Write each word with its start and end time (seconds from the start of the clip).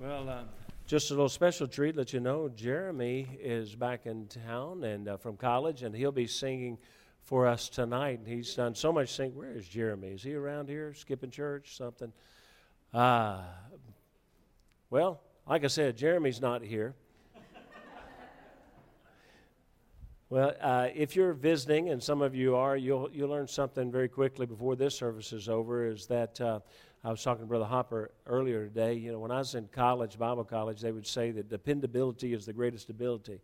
Well, 0.00 0.30
uh, 0.30 0.44
just 0.86 1.10
a 1.10 1.12
little 1.12 1.28
special 1.28 1.68
treat. 1.68 1.94
Let 1.94 2.14
you 2.14 2.20
know, 2.20 2.48
Jeremy 2.48 3.28
is 3.38 3.74
back 3.74 4.06
in 4.06 4.28
town 4.28 4.82
and 4.82 5.06
uh, 5.06 5.18
from 5.18 5.36
college, 5.36 5.82
and 5.82 5.94
he'll 5.94 6.10
be 6.10 6.26
singing 6.26 6.78
for 7.22 7.46
us 7.46 7.68
tonight. 7.68 8.20
He's 8.24 8.54
done 8.54 8.74
so 8.74 8.94
much 8.94 9.14
singing. 9.14 9.36
Where 9.36 9.52
is 9.52 9.68
Jeremy? 9.68 10.08
Is 10.08 10.22
he 10.22 10.34
around 10.34 10.70
here, 10.70 10.94
skipping 10.94 11.30
church, 11.30 11.76
something? 11.76 12.14
Uh, 12.94 13.42
well, 14.88 15.20
like 15.46 15.64
I 15.64 15.66
said, 15.66 15.98
Jeremy's 15.98 16.40
not 16.40 16.62
here. 16.62 16.94
well, 20.30 20.54
uh, 20.62 20.88
if 20.94 21.14
you're 21.14 21.34
visiting, 21.34 21.90
and 21.90 22.02
some 22.02 22.22
of 22.22 22.34
you 22.34 22.56
are, 22.56 22.74
you'll 22.74 23.10
you'll 23.12 23.28
learn 23.28 23.48
something 23.48 23.92
very 23.92 24.08
quickly 24.08 24.46
before 24.46 24.76
this 24.76 24.94
service 24.94 25.34
is 25.34 25.46
over. 25.46 25.86
Is 25.86 26.06
that 26.06 26.40
uh, 26.40 26.60
I 27.02 27.10
was 27.10 27.22
talking 27.22 27.44
to 27.44 27.48
Brother 27.48 27.64
Hopper 27.64 28.10
earlier 28.26 28.66
today. 28.66 28.92
You 28.94 29.12
know, 29.12 29.18
when 29.20 29.30
I 29.30 29.38
was 29.38 29.54
in 29.54 29.68
college, 29.68 30.18
Bible 30.18 30.44
college, 30.44 30.82
they 30.82 30.92
would 30.92 31.06
say 31.06 31.30
that 31.30 31.48
dependability 31.48 32.34
is 32.34 32.44
the 32.44 32.52
greatest 32.52 32.90
ability. 32.90 33.40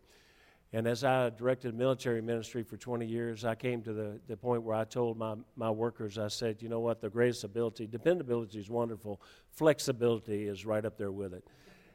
And 0.73 0.85
as 0.85 1.03
I 1.03 1.31
directed 1.31 1.73
military 1.73 2.21
ministry 2.21 2.61
for 2.61 2.77
20 2.77 3.05
years, 3.05 3.45
I 3.45 3.55
came 3.55 3.81
to 3.83 3.93
the, 3.93 4.19
the 4.27 4.37
point 4.37 4.61
where 4.61 4.75
I 4.75 4.83
told 4.83 5.17
my, 5.17 5.35
my 5.55 5.71
workers, 5.71 6.19
I 6.19 6.27
said, 6.27 6.61
you 6.61 6.69
know 6.69 6.81
what, 6.81 7.01
the 7.01 7.09
greatest 7.09 7.45
ability, 7.45 7.87
dependability 7.87 8.59
is 8.59 8.69
wonderful, 8.69 9.21
flexibility 9.53 10.47
is 10.47 10.65
right 10.65 10.85
up 10.85 10.97
there 10.97 11.11
with 11.11 11.33
it. 11.33 11.47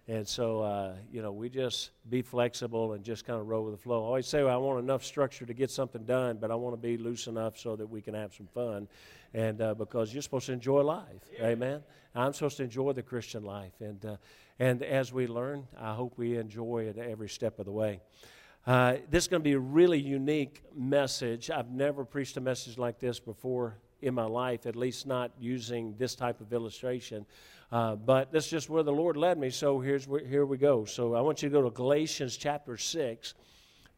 And 0.08 0.26
so, 0.26 0.60
uh, 0.60 0.94
you 1.12 1.22
know, 1.22 1.30
we 1.30 1.48
just 1.48 1.90
be 2.10 2.22
flexible 2.22 2.94
and 2.94 3.04
just 3.04 3.24
kind 3.24 3.40
of 3.40 3.46
roll 3.46 3.64
with 3.64 3.74
the 3.74 3.82
flow. 3.82 4.02
I 4.02 4.06
always 4.06 4.26
say 4.26 4.42
well, 4.42 4.52
I 4.52 4.56
want 4.56 4.82
enough 4.82 5.04
structure 5.04 5.46
to 5.46 5.54
get 5.54 5.70
something 5.70 6.04
done, 6.04 6.38
but 6.40 6.50
I 6.50 6.56
want 6.56 6.74
to 6.74 6.80
be 6.80 6.96
loose 6.96 7.28
enough 7.28 7.56
so 7.56 7.76
that 7.76 7.86
we 7.86 8.02
can 8.02 8.14
have 8.14 8.34
some 8.34 8.48
fun. 8.48 8.88
And 9.32 9.60
uh, 9.62 9.74
because 9.74 10.12
you're 10.12 10.22
supposed 10.22 10.46
to 10.46 10.52
enjoy 10.52 10.82
life, 10.82 11.22
yeah. 11.32 11.46
amen. 11.46 11.82
I'm 12.14 12.32
supposed 12.32 12.56
to 12.58 12.64
enjoy 12.64 12.92
the 12.92 13.02
Christian 13.02 13.44
life, 13.44 13.72
and 13.80 14.04
uh, 14.04 14.16
and 14.58 14.82
as 14.82 15.12
we 15.12 15.26
learn, 15.26 15.66
I 15.80 15.94
hope 15.94 16.18
we 16.18 16.36
enjoy 16.36 16.84
it 16.84 16.98
every 16.98 17.28
step 17.28 17.58
of 17.58 17.64
the 17.64 17.72
way. 17.72 18.00
Uh, 18.66 18.96
this 19.10 19.24
is 19.24 19.28
going 19.28 19.40
to 19.40 19.44
be 19.44 19.54
a 19.54 19.58
really 19.58 19.98
unique 19.98 20.62
message. 20.74 21.50
I've 21.50 21.70
never 21.70 22.04
preached 22.04 22.36
a 22.36 22.40
message 22.40 22.76
like 22.76 23.00
this 23.00 23.18
before 23.18 23.78
in 24.02 24.14
my 24.14 24.24
life, 24.24 24.66
at 24.66 24.76
least 24.76 25.06
not 25.06 25.30
using 25.38 25.94
this 25.96 26.14
type 26.14 26.40
of 26.40 26.52
illustration. 26.52 27.24
Uh, 27.70 27.96
but 27.96 28.30
that's 28.32 28.48
just 28.48 28.68
where 28.68 28.82
the 28.82 28.92
Lord 28.92 29.16
led 29.16 29.38
me. 29.38 29.48
So 29.48 29.80
here's 29.80 30.06
where, 30.06 30.24
here 30.24 30.44
we 30.44 30.58
go. 30.58 30.84
So 30.84 31.14
I 31.14 31.22
want 31.22 31.42
you 31.42 31.48
to 31.48 31.52
go 31.52 31.62
to 31.62 31.70
Galatians 31.70 32.36
chapter 32.36 32.76
6. 32.76 33.34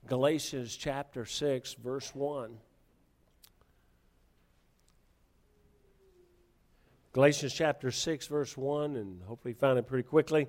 Galatians 0.07 0.77
chapter 0.77 1.25
6, 1.25 1.75
verse 1.83 2.15
1. 2.15 2.57
Galatians 7.13 7.55
chapter 7.55 7.91
6, 7.91 8.27
verse 8.27 8.57
1, 8.57 8.97
and 8.97 9.23
hopefully 9.23 9.55
find 9.55 9.79
it 9.79 9.87
pretty 9.87 10.03
quickly. 10.03 10.47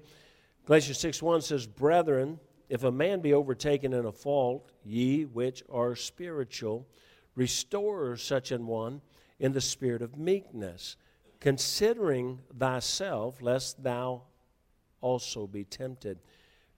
Galatians 0.65 0.97
6 0.99 1.21
1 1.21 1.41
says, 1.41 1.67
Brethren, 1.67 2.39
if 2.69 2.83
a 2.83 2.91
man 2.91 3.21
be 3.21 3.33
overtaken 3.33 3.93
in 3.93 4.05
a 4.05 4.11
fault, 4.11 4.71
ye 4.83 5.25
which 5.25 5.63
are 5.71 5.95
spiritual, 5.95 6.87
restore 7.35 8.17
such 8.17 8.51
an 8.51 8.65
one 8.65 9.01
in 9.39 9.51
the 9.51 9.61
spirit 9.61 10.01
of 10.01 10.17
meekness 10.17 10.95
considering 11.39 12.39
thyself, 12.57 13.39
lest 13.39 13.83
thou 13.83 14.23
also 14.99 15.45
be 15.45 15.63
tempted. 15.63 16.17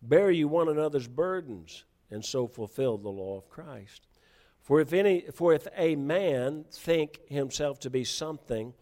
Bear 0.01 0.29
you 0.29 0.49
one 0.49 0.67
another's 0.67 1.07
burdens, 1.07 1.85
and 2.11 2.23
so 2.23 2.47
fulfill 2.47 2.97
the 2.97 3.07
law 3.07 3.37
of 3.37 3.49
Christ. 3.49 4.07
For 4.61 4.81
if, 4.81 4.91
any, 4.91 5.21
for 5.33 5.53
if 5.53 5.67
a 5.77 5.95
man 5.95 6.65
think 6.69 7.21
himself 7.29 7.79
to 7.79 7.89
be 7.89 8.03
something 8.03 8.73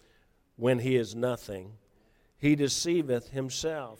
when 0.55 0.79
he 0.79 0.95
is 0.95 1.13
nothing, 1.13 1.73
he 2.35 2.55
deceiveth 2.55 3.29
himself. 3.29 3.99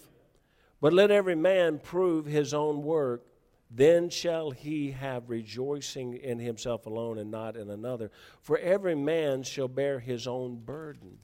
But 0.81 0.91
let 0.91 1.11
every 1.11 1.35
man 1.35 1.77
prove 1.77 2.25
his 2.25 2.51
own 2.51 2.81
work, 2.81 3.23
then 3.69 4.09
shall 4.09 4.51
he 4.51 4.91
have 4.91 5.29
rejoicing 5.29 6.13
in 6.13 6.39
himself 6.39 6.85
alone 6.85 7.17
and 7.17 7.31
not 7.31 7.57
in 7.57 7.69
another. 7.69 8.11
For 8.41 8.57
every 8.57 8.95
man 8.95 9.43
shall 9.43 9.67
bear 9.67 9.99
his 9.99 10.27
own 10.27 10.57
burden. 10.57 11.19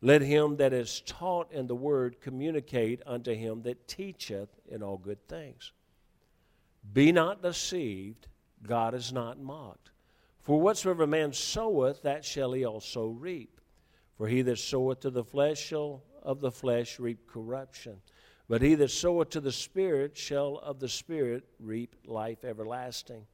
Let 0.00 0.22
him 0.22 0.56
that 0.56 0.72
is 0.72 1.02
taught 1.06 1.52
in 1.52 1.66
the 1.66 1.74
word 1.74 2.20
communicate 2.20 3.02
unto 3.06 3.34
him 3.34 3.62
that 3.62 3.88
teacheth 3.88 4.50
in 4.68 4.82
all 4.82 4.98
good 4.98 5.26
things. 5.28 5.72
Be 6.92 7.12
not 7.12 7.42
deceived, 7.42 8.26
God 8.62 8.94
is 8.94 9.12
not 9.12 9.40
mocked. 9.40 9.90
For 10.40 10.60
whatsoever 10.60 11.06
man 11.06 11.32
soweth, 11.32 12.02
that 12.02 12.24
shall 12.24 12.52
he 12.52 12.66
also 12.66 13.06
reap. 13.06 13.60
For 14.16 14.28
he 14.28 14.42
that 14.42 14.58
soweth 14.58 15.00
to 15.00 15.10
the 15.10 15.24
flesh 15.24 15.58
shall 15.58 16.02
of 16.22 16.40
the 16.40 16.52
flesh 16.52 16.98
reap 16.98 17.26
corruption. 17.26 18.00
But 18.48 18.62
he 18.62 18.74
that 18.74 18.90
soweth 18.90 19.30
to 19.30 19.40
the 19.40 19.52
Spirit 19.52 20.16
shall 20.16 20.58
of 20.58 20.78
the 20.78 20.88
Spirit 20.88 21.44
reap 21.58 21.96
life 22.04 22.44
everlasting. 22.44 23.26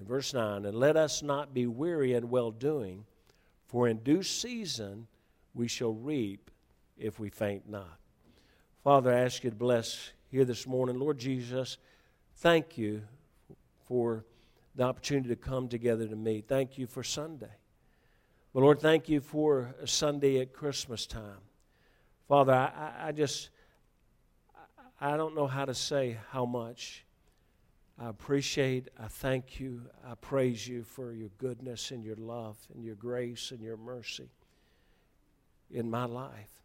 In 0.00 0.06
verse 0.06 0.34
9, 0.34 0.64
and 0.64 0.76
let 0.76 0.96
us 0.96 1.22
not 1.22 1.54
be 1.54 1.66
weary 1.66 2.14
in 2.14 2.28
well 2.28 2.50
doing, 2.50 3.04
for 3.68 3.86
in 3.86 3.98
due 3.98 4.24
season 4.24 5.06
we 5.54 5.68
shall 5.68 5.92
reap 5.92 6.50
if 6.98 7.20
we 7.20 7.30
faint 7.30 7.68
not. 7.68 7.98
Father, 8.82 9.14
I 9.14 9.20
ask 9.20 9.44
you 9.44 9.50
to 9.50 9.56
bless 9.56 10.10
here 10.28 10.44
this 10.44 10.66
morning. 10.66 10.98
Lord 10.98 11.18
Jesus, 11.18 11.78
thank 12.36 12.76
you 12.76 13.02
for 13.86 14.24
the 14.74 14.82
opportunity 14.82 15.28
to 15.28 15.36
come 15.36 15.68
together 15.68 16.08
to 16.08 16.16
meet. 16.16 16.48
Thank 16.48 16.78
you 16.78 16.86
for 16.86 17.04
Sunday. 17.04 17.52
But 18.52 18.60
Lord, 18.60 18.80
thank 18.80 19.08
you 19.08 19.20
for 19.20 19.74
Sunday 19.84 20.40
at 20.40 20.52
Christmas 20.52 21.06
time. 21.06 21.38
Father, 22.28 22.52
I, 22.52 23.08
I 23.08 23.12
just, 23.12 23.50
I 25.04 25.16
don't 25.16 25.34
know 25.34 25.48
how 25.48 25.64
to 25.64 25.74
say 25.74 26.16
how 26.30 26.46
much 26.46 27.04
I 27.98 28.08
appreciate, 28.08 28.86
I 28.96 29.08
thank 29.08 29.58
you, 29.58 29.82
I 30.06 30.14
praise 30.14 30.68
you 30.68 30.84
for 30.84 31.12
your 31.12 31.30
goodness 31.38 31.90
and 31.90 32.04
your 32.04 32.14
love 32.14 32.56
and 32.72 32.84
your 32.84 32.94
grace 32.94 33.50
and 33.50 33.60
your 33.60 33.76
mercy 33.76 34.30
in 35.72 35.90
my 35.90 36.04
life. 36.04 36.62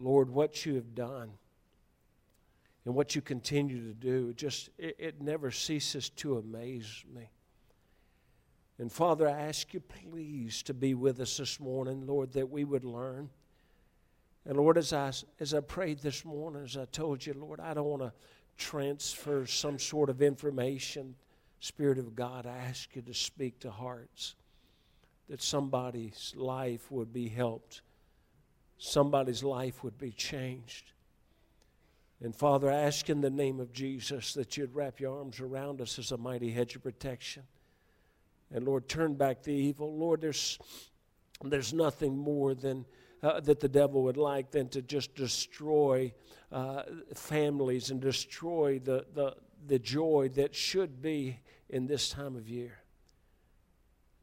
Lord, 0.00 0.30
what 0.30 0.64
you 0.64 0.76
have 0.76 0.94
done 0.94 1.32
and 2.86 2.94
what 2.94 3.14
you 3.14 3.20
continue 3.20 3.86
to 3.86 3.92
do, 3.92 4.32
just 4.32 4.70
it, 4.78 4.96
it 4.98 5.20
never 5.20 5.50
ceases 5.50 6.08
to 6.08 6.38
amaze 6.38 7.04
me. 7.14 7.28
And 8.78 8.90
Father, 8.90 9.28
I 9.28 9.38
ask 9.38 9.74
you 9.74 9.80
please 9.80 10.62
to 10.62 10.72
be 10.72 10.94
with 10.94 11.20
us 11.20 11.36
this 11.36 11.60
morning, 11.60 12.06
Lord, 12.06 12.32
that 12.32 12.48
we 12.48 12.64
would 12.64 12.84
learn. 12.84 13.28
And 14.46 14.56
Lord, 14.56 14.76
as 14.76 14.92
I 14.92 15.12
as 15.40 15.54
I 15.54 15.60
prayed 15.60 16.00
this 16.00 16.24
morning, 16.24 16.64
as 16.64 16.76
I 16.76 16.84
told 16.86 17.24
you, 17.24 17.34
Lord, 17.34 17.60
I 17.60 17.74
don't 17.74 17.86
want 17.86 18.02
to 18.02 18.12
transfer 18.56 19.46
some 19.46 19.78
sort 19.78 20.10
of 20.10 20.22
information. 20.22 21.14
Spirit 21.60 21.98
of 21.98 22.14
God, 22.14 22.46
I 22.46 22.56
ask 22.58 22.94
you 22.94 23.02
to 23.02 23.14
speak 23.14 23.60
to 23.60 23.70
hearts 23.70 24.34
that 25.28 25.42
somebody's 25.42 26.34
life 26.36 26.90
would 26.90 27.12
be 27.12 27.28
helped, 27.28 27.80
somebody's 28.76 29.42
life 29.42 29.82
would 29.82 29.98
be 29.98 30.10
changed. 30.10 30.92
And 32.20 32.34
Father, 32.34 32.70
I 32.70 32.76
ask 32.76 33.10
in 33.10 33.20
the 33.20 33.30
name 33.30 33.60
of 33.60 33.72
Jesus 33.72 34.34
that 34.34 34.56
you'd 34.56 34.74
wrap 34.74 35.00
your 35.00 35.18
arms 35.18 35.40
around 35.40 35.80
us 35.80 35.98
as 35.98 36.12
a 36.12 36.16
mighty 36.16 36.50
hedge 36.50 36.76
of 36.76 36.82
protection. 36.82 37.42
And 38.52 38.64
Lord, 38.64 38.88
turn 38.88 39.14
back 39.14 39.42
the 39.42 39.52
evil. 39.52 39.96
Lord, 39.96 40.20
there's, 40.20 40.58
there's 41.42 41.72
nothing 41.74 42.16
more 42.16 42.54
than 42.54 42.86
uh, 43.24 43.40
that 43.40 43.58
the 43.58 43.68
devil 43.68 44.02
would 44.02 44.18
like 44.18 44.50
than 44.50 44.68
to 44.68 44.82
just 44.82 45.14
destroy 45.14 46.12
uh, 46.52 46.82
families 47.14 47.90
and 47.90 48.00
destroy 48.00 48.78
the, 48.78 49.06
the, 49.14 49.34
the 49.66 49.78
joy 49.78 50.30
that 50.34 50.54
should 50.54 51.00
be 51.00 51.40
in 51.70 51.86
this 51.86 52.10
time 52.10 52.36
of 52.36 52.48
year. 52.48 52.78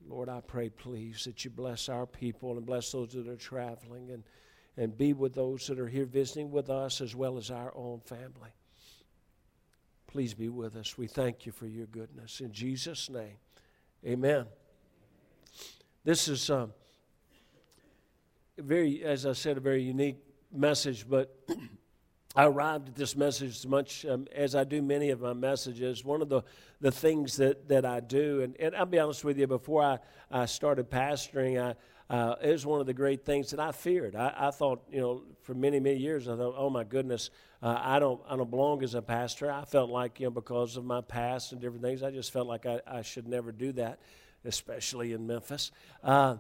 Lord, 0.08 0.30
I 0.30 0.42
pray, 0.42 0.70
please, 0.70 1.24
that 1.26 1.44
you 1.44 1.50
bless 1.50 1.90
our 1.90 2.06
people 2.06 2.58
and 2.58 2.66
bless 2.66 2.92
those 2.92 3.14
that 3.14 3.28
are 3.28 3.36
traveling 3.36 4.12
and, 4.12 4.24
and 4.78 4.96
be 4.96 5.14
with 5.14 5.34
those 5.34 5.68
that 5.68 5.80
are 5.80 5.88
here 5.88 6.06
visiting 6.06 6.52
with 6.52 6.70
us 6.70 7.02
as 7.02 7.16
well 7.16 7.38
as 7.38 7.50
our 7.50 7.74
own 7.76 8.02
family. 8.02 8.54
Please 10.08 10.34
be 10.34 10.50
with 10.50 10.76
us. 10.76 10.98
We 10.98 11.08
thank 11.08 11.46
you 11.46 11.52
for 11.52 11.66
your 11.68 11.88
goodness. 11.88 12.40
In 12.40 12.52
Jesus' 12.52 13.10
name, 13.10 13.38
amen. 14.06 14.46
This 16.04 16.28
is 16.28 16.50
um, 16.50 16.74
very, 18.62 19.04
as 19.04 19.26
I 19.26 19.34
said, 19.34 19.58
a 19.58 19.60
very 19.60 19.84
unique 19.84 20.18
message, 20.52 21.08
but 21.08 21.36
I 22.36 22.46
arrived 22.46 22.90
at 22.90 22.96
this 22.96 23.16
message 23.16 23.50
as 23.50 23.68
much 23.68 24.06
um, 24.06 24.28
as 24.34 24.56
I 24.56 24.64
do 24.64 24.82
many 24.82 25.10
of 25.10 25.22
my 25.22 25.34
messages. 25.34 26.06
One 26.06 26.22
of 26.22 26.30
the, 26.30 26.44
the 26.80 26.92
things 26.92 27.36
that, 27.38 27.68
that 27.68 27.86
I 27.86 28.00
do, 28.00 28.42
and, 28.42 28.56
and 28.58 28.76
I'll 28.76 28.86
be 28.86 29.00
honest 29.00 29.26
with 29.26 29.38
you, 29.38 29.48
before 29.48 29.84
I, 29.84 30.00
I 30.32 30.46
started 30.46 30.90
pastoring, 30.90 31.62
I, 31.62 31.76
uh, 32.14 32.36
it 32.42 32.52
was 32.52 32.66
one 32.66 32.82
of 32.82 32.88
the 32.88 32.94
great 32.94 33.26
things 33.26 33.52
that 33.52 33.60
I 33.60 33.72
feared. 33.72 34.16
I, 34.16 34.34
I 34.38 34.52
thought, 34.52 34.84
you 34.92 35.00
know, 35.00 35.24
for 35.44 35.54
many, 35.54 35.80
many 35.80 35.98
years, 35.98 36.28
I 36.28 36.36
thought, 36.36 36.56
oh 36.58 36.70
my 36.70 36.84
goodness, 36.84 37.30
uh, 37.62 37.80
I, 37.80 38.00
don't, 38.00 38.22
I 38.28 38.36
don't 38.36 38.50
belong 38.50 38.84
as 38.84 38.96
a 38.96 39.02
pastor. 39.02 39.52
I 39.52 39.64
felt 39.64 39.90
like, 39.90 40.20
you 40.20 40.26
know, 40.26 40.32
because 40.32 40.78
of 40.78 40.84
my 40.84 41.02
past 41.02 41.54
and 41.54 41.62
different 41.62 41.84
things, 41.84 42.04
I 42.04 42.12
just 42.12 42.32
felt 42.34 42.48
like 42.48 42.66
I, 42.66 42.82
I 42.88 43.02
should 43.02 43.28
never 43.28 43.52
do 43.52 43.72
that, 43.74 44.00
especially 44.46 45.14
in 45.14 45.26
Memphis, 45.26 45.72
uh, 46.04 46.38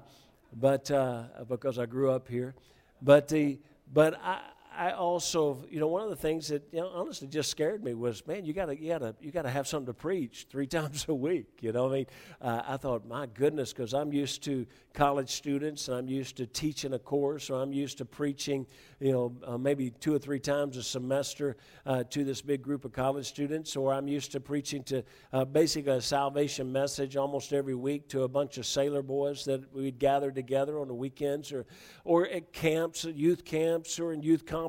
but 0.53 0.89
uh, 0.91 1.23
because 1.47 1.79
I 1.79 1.85
grew 1.85 2.11
up 2.11 2.27
here. 2.27 2.55
But, 3.01 3.27
the, 3.27 3.59
but 3.93 4.19
I, 4.23 4.41
I 4.73 4.91
also, 4.91 5.65
you 5.69 5.81
know, 5.81 5.87
one 5.87 6.03
of 6.03 6.09
the 6.09 6.15
things 6.15 6.47
that 6.47 6.63
you 6.71 6.79
know, 6.79 6.87
honestly 6.87 7.27
just 7.27 7.51
scared 7.51 7.83
me 7.83 7.93
was, 7.93 8.25
man, 8.25 8.45
you 8.45 8.53
gotta, 8.53 8.79
you 8.79 8.87
gotta, 8.87 9.15
you 9.19 9.29
gotta 9.29 9.49
have 9.49 9.67
something 9.67 9.87
to 9.87 9.93
preach 9.93 10.47
three 10.49 10.67
times 10.81 11.05
a 11.09 11.13
week. 11.13 11.47
You 11.59 11.73
know, 11.73 11.89
I 11.89 11.91
mean, 11.91 12.05
uh, 12.41 12.61
I 12.65 12.77
thought, 12.77 13.05
my 13.05 13.25
goodness, 13.25 13.73
because 13.73 13.93
I'm 13.93 14.13
used 14.13 14.43
to 14.45 14.65
college 14.93 15.29
students, 15.29 15.87
and 15.87 15.97
I'm 15.97 16.07
used 16.07 16.37
to 16.37 16.45
teaching 16.45 16.93
a 16.93 16.99
course, 16.99 17.49
or 17.49 17.61
I'm 17.61 17.73
used 17.73 17.97
to 17.97 18.05
preaching, 18.05 18.65
you 18.99 19.11
know, 19.11 19.35
uh, 19.45 19.57
maybe 19.57 19.89
two 19.89 20.13
or 20.13 20.19
three 20.19 20.39
times 20.39 20.77
a 20.77 20.83
semester 20.83 21.57
uh, 21.85 22.03
to 22.05 22.23
this 22.23 22.41
big 22.41 22.61
group 22.61 22.85
of 22.85 22.93
college 22.93 23.27
students, 23.27 23.75
or 23.75 23.93
I'm 23.93 24.07
used 24.07 24.31
to 24.33 24.39
preaching 24.39 24.83
to 24.83 25.03
uh, 25.33 25.45
basically 25.45 25.93
a 25.93 26.01
salvation 26.01 26.71
message 26.71 27.17
almost 27.17 27.51
every 27.51 27.75
week 27.75 28.07
to 28.09 28.23
a 28.23 28.27
bunch 28.27 28.57
of 28.57 28.65
sailor 28.65 29.01
boys 29.01 29.43
that 29.45 29.73
we'd 29.73 29.99
gather 29.99 30.31
together 30.31 30.79
on 30.79 30.87
the 30.87 30.93
weekends, 30.93 31.51
or, 31.51 31.65
or 32.05 32.27
at 32.27 32.53
camps, 32.53 33.03
youth 33.03 33.43
camps, 33.43 33.99
or 33.99 34.13
in 34.13 34.21
youth 34.21 34.45
conferences, 34.45 34.60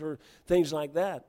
or 0.00 0.18
things 0.46 0.72
like 0.72 0.94
that. 0.94 1.26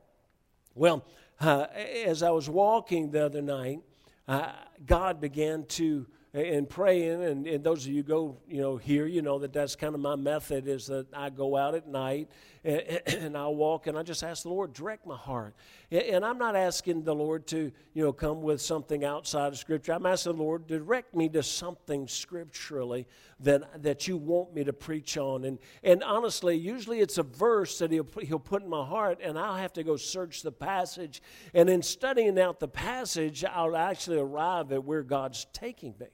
Well, 0.76 1.06
uh, 1.40 1.68
as 2.06 2.24
I 2.24 2.32
was 2.32 2.50
walking 2.50 3.12
the 3.12 3.26
other 3.26 3.42
night, 3.42 3.80
uh, 4.28 4.52
God 4.86 5.20
began 5.20 5.66
to 5.66 6.06
and 6.34 6.70
praying 6.70 7.24
and, 7.24 7.48
and 7.48 7.64
those 7.64 7.88
of 7.88 7.92
you 7.92 8.04
go 8.04 8.38
you 8.48 8.62
know 8.62 8.78
here 8.78 9.08
you 9.08 9.22
know 9.22 9.40
that 9.40 9.52
that's 9.52 9.76
kind 9.76 9.96
of 9.96 10.02
my 10.02 10.16
method 10.16 10.68
is 10.68 10.86
that 10.86 11.08
i 11.12 11.28
go 11.28 11.58
out 11.58 11.74
at 11.74 11.88
night 11.88 12.30
and, 12.64 13.02
and 13.08 13.36
i'll 13.36 13.56
walk 13.56 13.88
and 13.88 13.98
i 13.98 14.04
just 14.04 14.24
ask 14.24 14.44
the 14.44 14.50
lord 14.50 14.72
direct 14.72 15.08
my 15.08 15.16
heart 15.16 15.56
and, 15.90 16.24
i'm 16.24 16.38
not 16.38 16.56
asking 16.56 17.04
the 17.04 17.16
lord 17.16 17.48
to 17.48 17.72
you 17.94 18.04
know 18.04 18.14
come 18.14 18.44
with 18.44 18.62
something 18.62 19.04
outside 19.04 19.48
of 19.48 19.58
scripture 19.58 19.92
i'm 19.92 20.06
asking 20.06 20.34
the 20.36 20.44
lord 20.44 20.68
direct 20.68 21.16
me 21.16 21.28
to 21.28 21.42
something 21.42 22.08
scripturally 22.08 23.08
that 23.40 23.84
that 23.84 24.08
you 24.08 24.18
want 24.18 24.54
me 24.54 24.64
to 24.64 24.74
preach 24.74 25.18
on 25.18 25.46
and 25.46 25.60
and 25.84 26.04
honestly 26.04 26.56
usually 26.56 27.00
it's 27.00 27.18
a 27.18 27.24
verse 27.24 27.78
that 27.80 27.92
he'll, 27.92 28.08
he'll 28.22 28.40
put 28.40 28.62
in 28.62 28.70
my 28.70 28.86
heart 28.86 29.20
and 29.24 29.40
i'll 29.40 29.56
have 29.56 29.72
to 29.72 29.84
go 29.84 29.96
search 29.96 30.42
the 30.42 30.52
passage 30.52 31.22
and 31.54 31.70
in 31.70 31.82
studying 31.82 32.40
out 32.40 32.60
the 32.60 32.68
passage 32.68 33.46
i'll 33.46 33.78
actually 33.78 34.18
arrive 34.18 34.72
at 34.72 34.84
where 34.84 35.04
god's 35.04 35.46
taking 35.54 35.96
me 36.00 36.08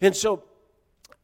and 0.00 0.14
so, 0.14 0.44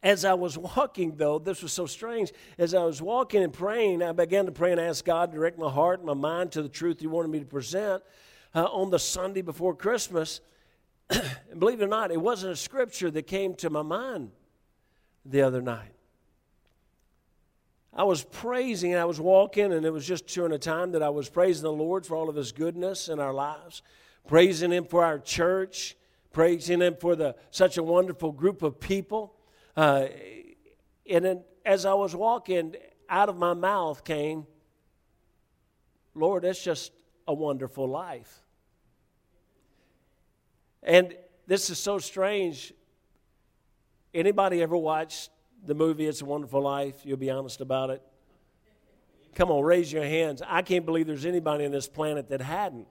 as 0.03 0.25
I 0.25 0.33
was 0.33 0.57
walking, 0.57 1.15
though, 1.15 1.39
this 1.39 1.61
was 1.61 1.71
so 1.71 1.85
strange. 1.85 2.31
As 2.57 2.73
I 2.73 2.83
was 2.83 3.01
walking 3.01 3.43
and 3.43 3.53
praying, 3.53 4.01
I 4.01 4.11
began 4.11 4.45
to 4.45 4.51
pray 4.51 4.71
and 4.71 4.79
ask 4.79 5.05
God 5.05 5.31
to 5.31 5.37
direct 5.37 5.57
my 5.57 5.71
heart 5.71 5.99
and 5.99 6.07
my 6.07 6.13
mind 6.13 6.51
to 6.53 6.61
the 6.61 6.69
truth 6.69 6.99
He 6.99 7.07
wanted 7.07 7.29
me 7.29 7.39
to 7.39 7.45
present 7.45 8.03
uh, 8.53 8.65
on 8.65 8.89
the 8.89 8.99
Sunday 8.99 9.41
before 9.41 9.75
Christmas. 9.75 10.41
and 11.09 11.23
believe 11.59 11.81
it 11.81 11.85
or 11.85 11.87
not, 11.89 12.11
it 12.11 12.21
wasn't 12.21 12.53
a 12.53 12.55
scripture 12.55 13.09
that 13.11 13.27
came 13.27 13.55
to 13.55 13.69
my 13.69 13.81
mind 13.81 14.31
the 15.25 15.41
other 15.41 15.61
night. 15.61 15.91
I 17.93 18.03
was 18.03 18.23
praising, 18.23 18.95
I 18.95 19.05
was 19.05 19.19
walking, 19.19 19.71
and 19.71 19.85
it 19.85 19.89
was 19.91 20.05
just 20.05 20.27
during 20.27 20.51
a 20.51 20.59
time 20.59 20.91
that 20.91 21.01
I 21.01 21.09
was 21.09 21.29
praising 21.29 21.63
the 21.63 21.71
Lord 21.71 22.05
for 22.05 22.15
all 22.15 22.29
of 22.29 22.35
His 22.35 22.51
goodness 22.51 23.07
in 23.07 23.19
our 23.19 23.33
lives, 23.33 23.81
praising 24.27 24.71
Him 24.71 24.85
for 24.85 25.03
our 25.03 25.17
church, 25.17 25.95
praising 26.33 26.81
Him 26.81 26.97
for 26.99 27.15
the, 27.15 27.35
such 27.51 27.77
a 27.77 27.83
wonderful 27.83 28.33
group 28.33 28.63
of 28.63 28.81
people. 28.81 29.33
Uh, 29.77 30.07
and 31.09 31.23
then 31.23 31.43
as 31.65 31.85
I 31.85 31.93
was 31.93 32.13
walking, 32.13 32.75
out 33.09 33.29
of 33.29 33.37
my 33.37 33.53
mouth 33.53 34.03
came, 34.03 34.45
Lord, 36.13 36.43
it's 36.43 36.63
just 36.63 36.91
a 37.27 37.33
wonderful 37.33 37.87
life. 37.87 38.41
And 40.83 41.15
this 41.47 41.69
is 41.69 41.79
so 41.79 41.97
strange. 41.97 42.73
Anybody 44.15 44.61
ever 44.61 44.77
watched 44.77 45.29
the 45.65 45.75
movie 45.75 46.07
It's 46.07 46.21
a 46.21 46.25
Wonderful 46.25 46.61
Life? 46.61 46.95
You'll 47.03 47.17
be 47.17 47.29
honest 47.29 47.59
about 47.59 47.89
it. 47.89 48.01
Come 49.35 49.51
on, 49.51 49.61
raise 49.61 49.91
your 49.91 50.05
hands. 50.05 50.41
I 50.47 50.61
can't 50.61 50.85
believe 50.85 51.05
there's 51.05 51.25
anybody 51.25 51.65
on 51.65 51.71
this 51.71 51.89
planet 51.89 52.29
that 52.29 52.41
hadn't 52.41 52.87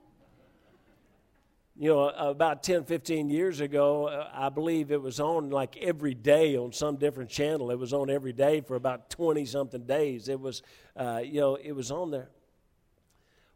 you 1.76 1.88
know, 1.88 2.08
about 2.10 2.62
10, 2.62 2.84
15 2.84 3.30
years 3.30 3.60
ago, 3.60 4.06
uh, 4.06 4.28
I 4.32 4.48
believe 4.48 4.92
it 4.92 5.02
was 5.02 5.18
on 5.18 5.50
like 5.50 5.76
every 5.78 6.14
day 6.14 6.56
on 6.56 6.72
some 6.72 6.96
different 6.96 7.30
channel. 7.30 7.70
It 7.72 7.78
was 7.78 7.92
on 7.92 8.10
every 8.10 8.32
day 8.32 8.60
for 8.60 8.76
about 8.76 9.10
20 9.10 9.44
something 9.44 9.82
days. 9.82 10.28
It 10.28 10.38
was, 10.38 10.62
uh, 10.96 11.20
you 11.24 11.40
know, 11.40 11.56
it 11.56 11.72
was 11.72 11.90
on 11.90 12.12
there. 12.12 12.28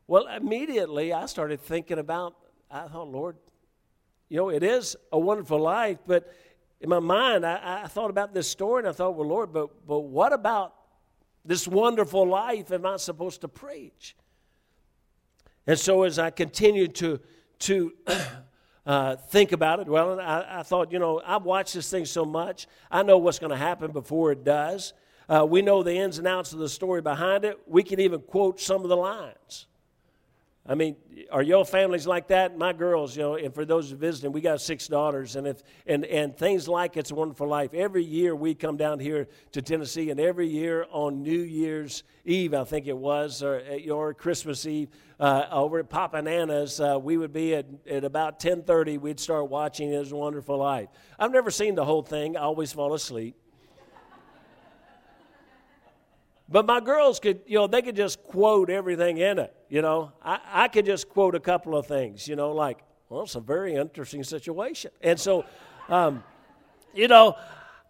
Well, 0.08 0.26
immediately 0.26 1.12
I 1.12 1.26
started 1.26 1.60
thinking 1.60 1.98
about, 1.98 2.34
I 2.70 2.88
thought, 2.88 3.08
Lord, 3.08 3.36
you 4.28 4.36
know, 4.36 4.48
it 4.48 4.64
is 4.64 4.96
a 5.12 5.18
wonderful 5.18 5.60
life, 5.60 5.98
but 6.06 6.34
in 6.80 6.88
my 6.88 7.00
mind, 7.00 7.44
I, 7.44 7.82
I 7.84 7.86
thought 7.88 8.10
about 8.10 8.32
this 8.32 8.48
story 8.48 8.80
and 8.80 8.88
I 8.88 8.92
thought, 8.92 9.16
well, 9.16 9.28
Lord, 9.28 9.52
but, 9.52 9.86
but 9.86 10.00
what 10.00 10.32
about 10.32 10.74
this 11.44 11.66
wonderful 11.66 12.26
life 12.26 12.70
am 12.70 12.86
I 12.86 12.96
supposed 12.96 13.40
to 13.40 13.48
preach? 13.48 14.16
And 15.66 15.78
so 15.78 16.04
as 16.04 16.18
I 16.18 16.30
continued 16.30 16.94
to, 16.96 17.20
to 17.60 17.92
uh, 18.86 19.16
think 19.16 19.52
about 19.52 19.80
it. 19.80 19.86
Well, 19.86 20.20
I, 20.20 20.60
I, 20.60 20.62
thought, 20.62 20.92
you 20.92 20.98
know, 20.98 21.20
I've 21.24 21.42
watched 21.42 21.74
this 21.74 21.90
thing 21.90 22.06
so 22.06 22.24
much, 22.24 22.66
I 22.90 23.02
know 23.02 23.18
what's 23.18 23.38
going 23.38 23.50
to 23.50 23.56
happen 23.56 23.92
before 23.92 24.32
it 24.32 24.44
does. 24.44 24.94
Uh, 25.28 25.46
we 25.48 25.60
know 25.60 25.82
the 25.82 25.94
ins 25.94 26.16
and 26.16 26.26
outs 26.26 26.54
of 26.54 26.58
the 26.58 26.70
story 26.70 27.02
behind 27.02 27.44
it. 27.44 27.58
We 27.66 27.82
can 27.82 28.00
even 28.00 28.20
quote 28.20 28.60
some 28.60 28.82
of 28.82 28.88
the 28.88 28.96
lines. 28.96 29.67
I 30.70 30.74
mean, 30.74 30.96
are 31.30 31.42
your 31.42 31.64
families 31.64 32.06
like 32.06 32.28
that? 32.28 32.58
My 32.58 32.74
girls, 32.74 33.16
you 33.16 33.22
know, 33.22 33.36
and 33.36 33.54
for 33.54 33.64
those 33.64 33.90
visiting, 33.90 34.32
we 34.32 34.42
got 34.42 34.60
six 34.60 34.86
daughters, 34.86 35.34
and 35.34 35.46
if 35.46 35.62
and 35.86 36.04
and 36.04 36.36
things 36.36 36.68
like 36.68 36.98
It's 36.98 37.10
a 37.10 37.14
Wonderful 37.14 37.48
Life. 37.48 37.72
Every 37.72 38.04
year 38.04 38.36
we 38.36 38.54
come 38.54 38.76
down 38.76 39.00
here 39.00 39.28
to 39.52 39.62
Tennessee, 39.62 40.10
and 40.10 40.20
every 40.20 40.46
year 40.46 40.86
on 40.90 41.22
New 41.22 41.40
Year's 41.40 42.04
Eve, 42.26 42.52
I 42.52 42.64
think 42.64 42.86
it 42.86 42.96
was, 42.96 43.42
or, 43.42 43.62
or 43.90 44.12
Christmas 44.12 44.66
Eve, 44.66 44.90
uh, 45.18 45.46
over 45.50 45.78
at 45.78 45.88
Papa 45.88 46.20
Nana's, 46.20 46.80
uh, 46.80 46.98
we 47.00 47.16
would 47.16 47.32
be 47.32 47.54
at, 47.54 47.64
at 47.88 48.04
about 48.04 48.38
ten 48.38 48.62
thirty. 48.62 48.98
We'd 48.98 49.18
start 49.18 49.48
watching 49.48 49.90
It's 49.90 50.12
a 50.12 50.16
Wonderful 50.16 50.58
Life. 50.58 50.90
I've 51.18 51.32
never 51.32 51.50
seen 51.50 51.76
the 51.76 51.84
whole 51.86 52.02
thing. 52.02 52.36
I 52.36 52.40
always 52.40 52.74
fall 52.74 52.92
asleep. 52.92 53.36
But 56.48 56.64
my 56.66 56.80
girls 56.80 57.20
could, 57.20 57.40
you 57.46 57.58
know, 57.58 57.66
they 57.66 57.82
could 57.82 57.96
just 57.96 58.22
quote 58.22 58.70
everything 58.70 59.18
in 59.18 59.38
it. 59.38 59.54
You 59.68 59.82
know, 59.82 60.12
I, 60.22 60.40
I 60.50 60.68
could 60.68 60.86
just 60.86 61.08
quote 61.08 61.34
a 61.34 61.40
couple 61.40 61.76
of 61.76 61.86
things, 61.86 62.26
you 62.26 62.36
know, 62.36 62.52
like, 62.52 62.78
well, 63.10 63.22
it's 63.22 63.34
a 63.34 63.40
very 63.40 63.74
interesting 63.74 64.24
situation. 64.24 64.90
And 65.02 65.20
so, 65.20 65.44
um, 65.88 66.24
you 66.94 67.08
know, 67.08 67.36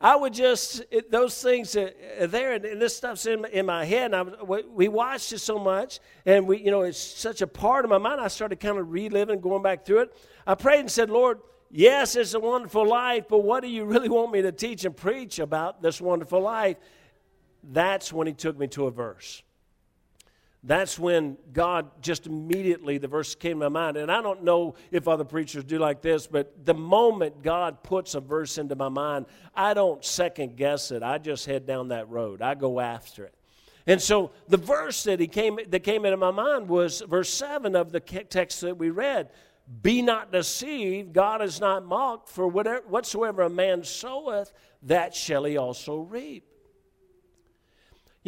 I 0.01 0.15
would 0.15 0.33
just, 0.33 0.85
it, 0.93 1.11
those 1.11 1.43
things 1.43 1.77
are 1.77 1.91
there, 2.27 2.53
and, 2.53 2.65
and 2.65 2.81
this 2.81 2.97
stuff's 2.97 3.27
in, 3.27 3.45
in 3.47 3.67
my 3.67 3.85
head. 3.85 4.13
And 4.13 4.15
I, 4.15 4.63
we 4.73 4.89
watched 4.89 5.33
it 5.33 5.39
so 5.39 5.59
much, 5.59 5.99
and 6.25 6.47
we, 6.47 6.59
you 6.59 6.71
know, 6.71 6.83
it's 6.83 6.99
such 6.99 7.43
a 7.43 7.49
part 7.49 7.85
of 7.85 7.91
my 7.91 7.99
mind. 7.99 8.21
I 8.21 8.29
started 8.29 8.61
kind 8.61 8.79
of 8.79 8.93
reliving, 8.93 9.41
going 9.41 9.63
back 9.63 9.85
through 9.85 10.03
it. 10.03 10.17
I 10.47 10.55
prayed 10.55 10.81
and 10.81 10.91
said, 10.91 11.11
Lord, 11.11 11.41
yes, 11.71 12.15
it's 12.15 12.35
a 12.35 12.41
wonderful 12.41 12.87
life, 12.87 13.25
but 13.29 13.39
what 13.39 13.63
do 13.63 13.69
you 13.69 13.85
really 13.85 14.09
want 14.09 14.33
me 14.33 14.43
to 14.43 14.53
teach 14.53 14.85
and 14.85 14.97
preach 14.97 15.41
about 15.41 15.83
this 15.83 16.01
wonderful 16.01 16.41
life? 16.41 16.77
That's 17.63 18.13
when 18.13 18.27
he 18.27 18.33
took 18.33 18.59
me 18.59 18.67
to 18.69 18.87
a 18.87 18.91
verse. 18.91 19.43
That's 20.65 20.99
when 20.99 21.37
God 21.53 22.03
just 22.03 22.27
immediately, 22.27 22.99
the 22.99 23.07
verse 23.07 23.35
came 23.37 23.61
to 23.61 23.71
my 23.71 23.81
mind. 23.81 23.97
And 23.97 24.11
I 24.11 24.21
don't 24.21 24.43
know 24.43 24.75
if 24.91 25.07
other 25.07 25.25
preachers 25.25 25.63
do 25.63 25.79
like 25.79 26.03
this, 26.03 26.27
but 26.27 26.65
the 26.65 26.75
moment 26.75 27.43
God 27.43 27.83
puts 27.85 28.15
a 28.15 28.21
verse 28.21 28.59
into 28.59 28.75
my 28.75 28.89
mind, 28.89 29.27
I 29.55 29.73
don't 29.73 30.05
second 30.05 30.57
guess 30.57 30.91
it. 30.91 31.03
I 31.03 31.19
just 31.19 31.47
head 31.47 31.65
down 31.65 31.89
that 31.89 32.09
road, 32.09 32.43
I 32.43 32.55
go 32.55 32.81
after 32.81 33.25
it. 33.25 33.35
And 33.87 34.03
so 34.03 34.33
the 34.49 34.59
verse 34.59 35.05
that, 35.05 35.19
he 35.21 35.29
came, 35.29 35.59
that 35.69 35.81
came 35.81 36.05
into 36.05 36.19
my 36.19 36.33
mind 36.33 36.69
was 36.69 37.01
verse 37.01 37.33
7 37.33 37.75
of 37.75 37.91
the 37.91 38.01
text 38.01 38.61
that 38.61 38.77
we 38.77 38.91
read. 38.91 39.31
Be 39.83 40.03
not 40.03 40.33
deceived, 40.33 41.13
God 41.13 41.41
is 41.41 41.61
not 41.61 41.87
mocked, 41.87 42.29
for 42.29 42.49
whatever, 42.49 42.83
whatsoever 42.89 43.43
a 43.43 43.51
man 43.51 43.85
soweth, 43.85 44.53
that 44.83 45.15
shall 45.15 45.45
he 45.45 45.57
also 45.57 46.01
reap. 46.01 46.45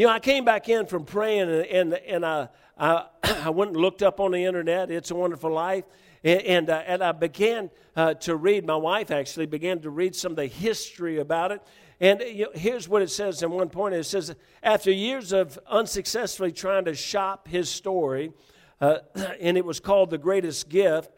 You 0.00 0.06
know, 0.06 0.12
I 0.12 0.18
came 0.18 0.46
back 0.46 0.70
in 0.70 0.86
from 0.86 1.04
praying 1.04 1.50
and, 1.50 1.66
and, 1.66 1.92
and 1.92 2.24
I, 2.24 2.48
I, 2.78 3.04
I 3.22 3.50
went 3.50 3.72
and 3.72 3.76
looked 3.76 4.02
up 4.02 4.18
on 4.18 4.30
the 4.30 4.42
internet, 4.42 4.90
It's 4.90 5.10
a 5.10 5.14
Wonderful 5.14 5.52
Life, 5.52 5.84
and, 6.24 6.40
and, 6.40 6.70
uh, 6.70 6.82
and 6.86 7.04
I 7.04 7.12
began 7.12 7.68
uh, 7.94 8.14
to 8.14 8.34
read, 8.34 8.64
my 8.64 8.76
wife 8.76 9.10
actually 9.10 9.44
began 9.44 9.80
to 9.80 9.90
read 9.90 10.16
some 10.16 10.32
of 10.32 10.36
the 10.36 10.46
history 10.46 11.18
about 11.18 11.52
it. 11.52 11.62
And 12.00 12.22
you 12.22 12.44
know, 12.44 12.50
here's 12.54 12.88
what 12.88 13.02
it 13.02 13.10
says 13.10 13.42
in 13.42 13.50
one 13.50 13.68
point. 13.68 13.94
It 13.94 14.04
says, 14.04 14.34
after 14.62 14.90
years 14.90 15.32
of 15.32 15.58
unsuccessfully 15.68 16.52
trying 16.52 16.86
to 16.86 16.94
shop 16.94 17.46
his 17.46 17.68
story, 17.68 18.32
uh, 18.80 19.00
and 19.38 19.58
it 19.58 19.66
was 19.66 19.80
called 19.80 20.08
The 20.08 20.16
Greatest 20.16 20.70
Gift, 20.70 21.10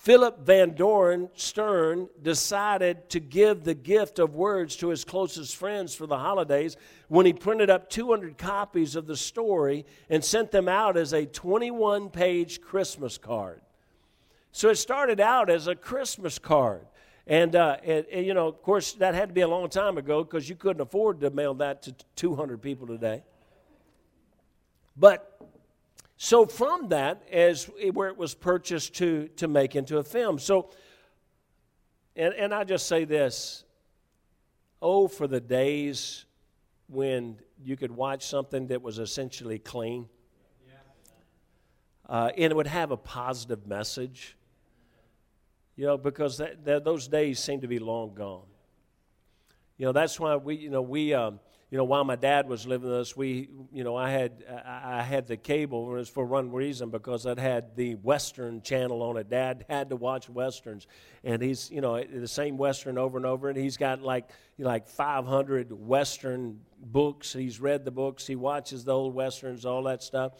Philip 0.00 0.46
Van 0.46 0.70
Doren 0.74 1.28
Stern 1.34 2.08
decided 2.22 3.10
to 3.10 3.20
give 3.20 3.64
the 3.64 3.74
gift 3.74 4.18
of 4.18 4.34
words 4.34 4.76
to 4.76 4.88
his 4.88 5.04
closest 5.04 5.56
friends 5.56 5.94
for 5.94 6.06
the 6.06 6.16
holidays 6.16 6.78
when 7.08 7.26
he 7.26 7.34
printed 7.34 7.68
up 7.68 7.90
200 7.90 8.38
copies 8.38 8.96
of 8.96 9.06
the 9.06 9.16
story 9.16 9.84
and 10.08 10.24
sent 10.24 10.52
them 10.52 10.68
out 10.68 10.96
as 10.96 11.12
a 11.12 11.26
21 11.26 12.08
page 12.08 12.62
Christmas 12.62 13.18
card. 13.18 13.60
So 14.52 14.70
it 14.70 14.76
started 14.76 15.20
out 15.20 15.50
as 15.50 15.66
a 15.66 15.74
Christmas 15.74 16.38
card. 16.38 16.86
And, 17.26 17.54
uh, 17.54 17.76
and, 17.84 18.06
and, 18.10 18.24
you 18.24 18.32
know, 18.32 18.48
of 18.48 18.62
course, 18.62 18.94
that 18.94 19.14
had 19.14 19.28
to 19.28 19.34
be 19.34 19.42
a 19.42 19.48
long 19.48 19.68
time 19.68 19.98
ago 19.98 20.24
because 20.24 20.48
you 20.48 20.56
couldn't 20.56 20.80
afford 20.80 21.20
to 21.20 21.28
mail 21.28 21.52
that 21.56 21.82
to 21.82 21.94
200 22.16 22.62
people 22.62 22.86
today. 22.86 23.22
But 24.96 25.38
so 26.22 26.44
from 26.44 26.90
that, 26.90 27.22
as 27.32 27.64
where 27.94 28.08
it 28.08 28.18
was 28.18 28.34
purchased 28.34 28.96
to 28.96 29.28
to 29.36 29.48
make 29.48 29.74
into 29.74 29.96
a 29.96 30.02
film. 30.02 30.38
So, 30.38 30.68
and 32.14 32.34
and 32.34 32.52
I 32.52 32.64
just 32.64 32.86
say 32.86 33.06
this: 33.06 33.64
Oh, 34.82 35.08
for 35.08 35.26
the 35.26 35.40
days 35.40 36.26
when 36.88 37.38
you 37.64 37.74
could 37.74 37.90
watch 37.90 38.26
something 38.26 38.66
that 38.66 38.82
was 38.82 38.98
essentially 38.98 39.58
clean, 39.58 40.10
uh, 42.06 42.32
and 42.36 42.52
it 42.52 42.54
would 42.54 42.66
have 42.66 42.90
a 42.90 42.98
positive 42.98 43.66
message. 43.66 44.36
You 45.74 45.86
know, 45.86 45.96
because 45.96 46.36
that, 46.36 46.66
that, 46.66 46.84
those 46.84 47.08
days 47.08 47.40
seem 47.40 47.62
to 47.62 47.66
be 47.66 47.78
long 47.78 48.12
gone. 48.12 48.44
You 49.78 49.86
know, 49.86 49.92
that's 49.92 50.20
why 50.20 50.36
we, 50.36 50.56
you 50.56 50.68
know, 50.68 50.82
we. 50.82 51.14
Um, 51.14 51.40
you 51.70 51.78
know, 51.78 51.84
while 51.84 52.02
my 52.02 52.16
dad 52.16 52.48
was 52.48 52.66
living 52.66 52.90
with 52.90 52.98
us, 52.98 53.16
we, 53.16 53.48
you 53.72 53.84
know, 53.84 53.96
I 53.96 54.10
had 54.10 54.44
I 54.66 55.02
had 55.02 55.28
the 55.28 55.36
cable, 55.36 55.94
and 55.94 56.08
for 56.08 56.24
one 56.24 56.50
reason 56.50 56.90
because 56.90 57.26
it 57.26 57.38
had 57.38 57.76
the 57.76 57.94
Western 57.94 58.60
channel 58.60 59.02
on 59.02 59.16
it. 59.16 59.30
Dad 59.30 59.64
had 59.70 59.90
to 59.90 59.96
watch 59.96 60.28
westerns, 60.28 60.88
and 61.22 61.40
he's, 61.40 61.70
you 61.70 61.80
know, 61.80 62.02
the 62.02 62.26
same 62.26 62.56
Western 62.56 62.98
over 62.98 63.16
and 63.16 63.24
over, 63.24 63.48
and 63.48 63.56
he's 63.56 63.76
got 63.76 64.02
like 64.02 64.30
you 64.56 64.64
know, 64.64 64.70
like 64.70 64.88
500 64.88 65.70
Western 65.70 66.58
books. 66.82 67.32
He's 67.32 67.60
read 67.60 67.84
the 67.84 67.92
books, 67.92 68.26
he 68.26 68.34
watches 68.34 68.84
the 68.84 68.92
old 68.92 69.14
westerns, 69.14 69.64
all 69.64 69.84
that 69.84 70.02
stuff. 70.02 70.32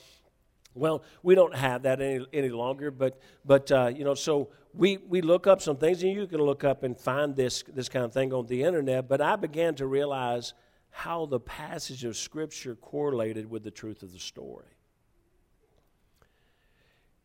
Well, 0.75 1.05
we 1.23 1.37
don't 1.37 1.55
have 1.55 1.83
that 1.83 2.01
any, 2.01 2.27
any 2.33 2.49
longer, 2.49 2.91
but 2.91 3.21
but 3.45 3.71
uh, 3.71 3.93
you 3.95 4.03
know, 4.03 4.15
so 4.15 4.49
we 4.75 4.97
we 4.97 5.21
look 5.21 5.47
up 5.47 5.63
some 5.63 5.77
things, 5.77 6.03
and 6.03 6.13
you 6.13 6.27
can 6.27 6.41
look 6.41 6.65
up 6.65 6.83
and 6.83 6.99
find 6.99 7.37
this 7.37 7.63
this 7.73 7.89
kind 7.89 8.05
of 8.05 8.13
thing 8.13 8.33
on 8.33 8.47
the 8.47 8.65
internet. 8.65 9.09
But 9.09 9.21
I 9.21 9.37
began 9.37 9.77
to 9.77 9.87
realize 9.87 10.55
how 10.91 11.27
the 11.27 11.41
passage 11.41 12.05
of 12.05 12.17
Scripture 12.17 12.75
correlated 12.75 13.51
with 13.51 13.65
the 13.65 13.71
truth 13.71 14.03
of 14.03 14.13
the 14.13 14.19
story. 14.19 14.67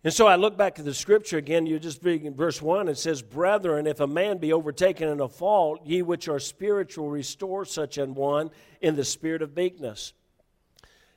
And 0.06 0.14
so 0.14 0.28
I 0.28 0.36
look 0.36 0.56
back 0.56 0.76
to 0.76 0.84
the 0.84 0.94
scripture 0.94 1.40
again. 1.40 1.66
You 1.66 1.80
just 1.80 2.04
read 2.04 2.24
in 2.24 2.36
verse 2.36 2.62
1, 2.62 2.90
it 2.90 2.98
says, 3.00 3.24
Brethren, 3.24 3.88
if 3.88 4.00
a 4.00 4.06
man 4.06 4.38
be 4.38 4.54
overtaken 4.54 5.10
in 5.10 5.20
a 5.20 5.28
fault, 5.28 5.82
ye 5.84 6.04
which 6.04 6.28
are 6.28 6.38
spiritual, 6.38 7.10
restore 7.10 7.66
such 7.66 7.98
an 7.98 8.14
one 8.14 8.52
in 8.82 8.96
the 8.96 9.04
spirit 9.04 9.42
of 9.42 9.56
meekness. 9.56 10.14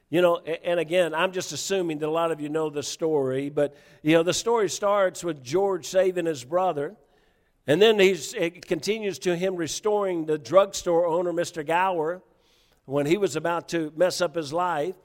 You 0.08 0.22
know, 0.22 0.38
and 0.38 0.80
again, 0.80 1.12
I'm 1.12 1.32
just 1.32 1.52
assuming 1.52 1.98
that 1.98 2.08
a 2.08 2.10
lot 2.10 2.32
of 2.32 2.40
you 2.40 2.48
know 2.48 2.70
the 2.70 2.82
story, 2.82 3.50
but, 3.50 3.76
you 4.02 4.14
know, 4.14 4.22
the 4.22 4.32
story 4.32 4.70
starts 4.70 5.22
with 5.22 5.44
George 5.44 5.86
saving 5.86 6.24
his 6.24 6.42
brother. 6.42 6.96
And 7.66 7.82
then 7.82 7.98
he's, 7.98 8.32
it 8.32 8.66
continues 8.66 9.18
to 9.18 9.36
him 9.36 9.56
restoring 9.56 10.24
the 10.24 10.38
drugstore 10.38 11.04
owner, 11.04 11.34
Mr. 11.34 11.64
Gower 11.64 12.22
when 12.88 13.04
he 13.04 13.18
was 13.18 13.36
about 13.36 13.68
to 13.68 13.92
mess 13.96 14.20
up 14.20 14.34
his 14.34 14.52
life. 14.52 14.96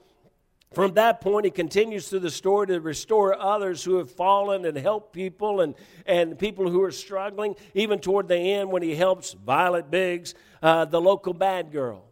From 0.72 0.94
that 0.94 1.20
point, 1.20 1.44
he 1.44 1.50
continues 1.50 2.08
through 2.08 2.20
the 2.20 2.30
story 2.30 2.66
to 2.68 2.80
restore 2.80 3.38
others 3.38 3.84
who 3.84 3.98
have 3.98 4.10
fallen 4.10 4.64
and 4.64 4.76
help 4.76 5.12
people 5.12 5.60
and, 5.60 5.74
and 6.04 6.36
people 6.38 6.68
who 6.68 6.82
are 6.82 6.90
struggling, 6.90 7.54
even 7.74 8.00
toward 8.00 8.26
the 8.26 8.36
end 8.36 8.72
when 8.72 8.82
he 8.82 8.94
helps 8.96 9.34
Violet 9.34 9.90
Biggs, 9.90 10.34
uh, 10.62 10.86
the 10.86 11.00
local 11.00 11.32
bad 11.32 11.70
girl. 11.70 12.04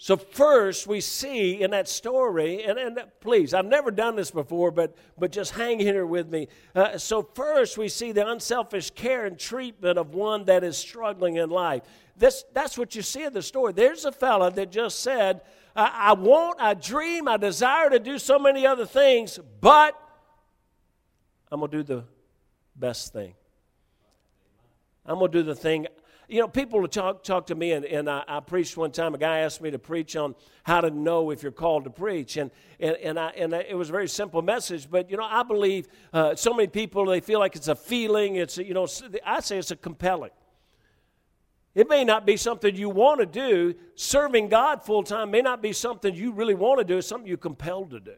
So, 0.00 0.16
first, 0.16 0.86
we 0.86 1.00
see 1.00 1.60
in 1.60 1.72
that 1.72 1.88
story, 1.88 2.62
and, 2.62 2.78
and 2.78 3.00
please, 3.20 3.52
I've 3.52 3.66
never 3.66 3.90
done 3.90 4.14
this 4.14 4.30
before, 4.30 4.70
but, 4.70 4.96
but 5.18 5.32
just 5.32 5.52
hang 5.52 5.80
here 5.80 6.06
with 6.06 6.30
me. 6.30 6.46
Uh, 6.72 6.98
so, 6.98 7.22
first, 7.34 7.76
we 7.76 7.88
see 7.88 8.12
the 8.12 8.28
unselfish 8.28 8.90
care 8.90 9.26
and 9.26 9.36
treatment 9.36 9.98
of 9.98 10.14
one 10.14 10.44
that 10.44 10.62
is 10.62 10.76
struggling 10.76 11.36
in 11.36 11.50
life. 11.50 11.82
This, 12.18 12.44
that's 12.52 12.76
what 12.76 12.94
you 12.94 13.02
see 13.02 13.24
in 13.24 13.32
the 13.32 13.42
story. 13.42 13.72
There's 13.72 14.04
a 14.04 14.12
fella 14.12 14.50
that 14.52 14.70
just 14.70 15.00
said, 15.00 15.42
I, 15.74 16.10
I 16.10 16.12
want, 16.14 16.60
I 16.60 16.74
dream, 16.74 17.28
I 17.28 17.36
desire 17.36 17.90
to 17.90 17.98
do 17.98 18.18
so 18.18 18.38
many 18.38 18.66
other 18.66 18.86
things, 18.86 19.38
but 19.60 19.98
I'm 21.50 21.60
going 21.60 21.70
to 21.70 21.76
do 21.78 21.82
the 21.82 22.04
best 22.76 23.12
thing. 23.12 23.34
I'm 25.06 25.18
going 25.18 25.30
to 25.32 25.38
do 25.38 25.44
the 25.44 25.54
thing 25.54 25.86
you 26.28 26.40
know, 26.40 26.48
people 26.48 26.86
talk, 26.88 27.24
talk 27.24 27.46
to 27.46 27.54
me, 27.54 27.72
and, 27.72 27.86
and 27.86 28.08
I, 28.08 28.22
I, 28.28 28.40
preached 28.40 28.76
one 28.76 28.92
time. 28.92 29.14
A 29.14 29.18
guy 29.18 29.38
asked 29.38 29.62
me 29.62 29.70
to 29.70 29.78
preach 29.78 30.14
on 30.14 30.34
how 30.62 30.82
to 30.82 30.90
know 30.90 31.30
if 31.30 31.42
you're 31.42 31.50
called 31.50 31.84
to 31.84 31.90
preach. 31.90 32.36
And, 32.36 32.50
and, 32.78 32.96
and, 32.96 33.18
I, 33.18 33.28
and 33.30 33.54
it 33.54 33.76
was 33.76 33.88
a 33.88 33.92
very 33.92 34.08
simple 34.08 34.42
message. 34.42 34.90
But, 34.90 35.10
you 35.10 35.16
know, 35.16 35.24
I 35.24 35.42
believe 35.42 35.88
uh, 36.12 36.34
so 36.34 36.52
many 36.52 36.68
people, 36.68 37.06
they 37.06 37.20
feel 37.20 37.38
like 37.38 37.56
it's 37.56 37.68
a 37.68 37.74
feeling. 37.74 38.36
It's, 38.36 38.58
you 38.58 38.74
know, 38.74 38.86
I 39.24 39.40
say 39.40 39.56
it's 39.56 39.70
a 39.70 39.76
compelling. 39.76 40.30
It 41.78 41.88
may 41.88 42.02
not 42.02 42.26
be 42.26 42.36
something 42.36 42.74
you 42.74 42.90
want 42.90 43.20
to 43.20 43.26
do. 43.26 43.72
Serving 43.94 44.48
God 44.48 44.82
full 44.84 45.04
time 45.04 45.30
may 45.30 45.42
not 45.42 45.62
be 45.62 45.72
something 45.72 46.12
you 46.12 46.32
really 46.32 46.56
want 46.56 46.80
to 46.80 46.84
do. 46.84 46.98
It's 46.98 47.06
something 47.06 47.28
you're 47.28 47.36
compelled 47.36 47.90
to 47.90 48.00
do. 48.00 48.16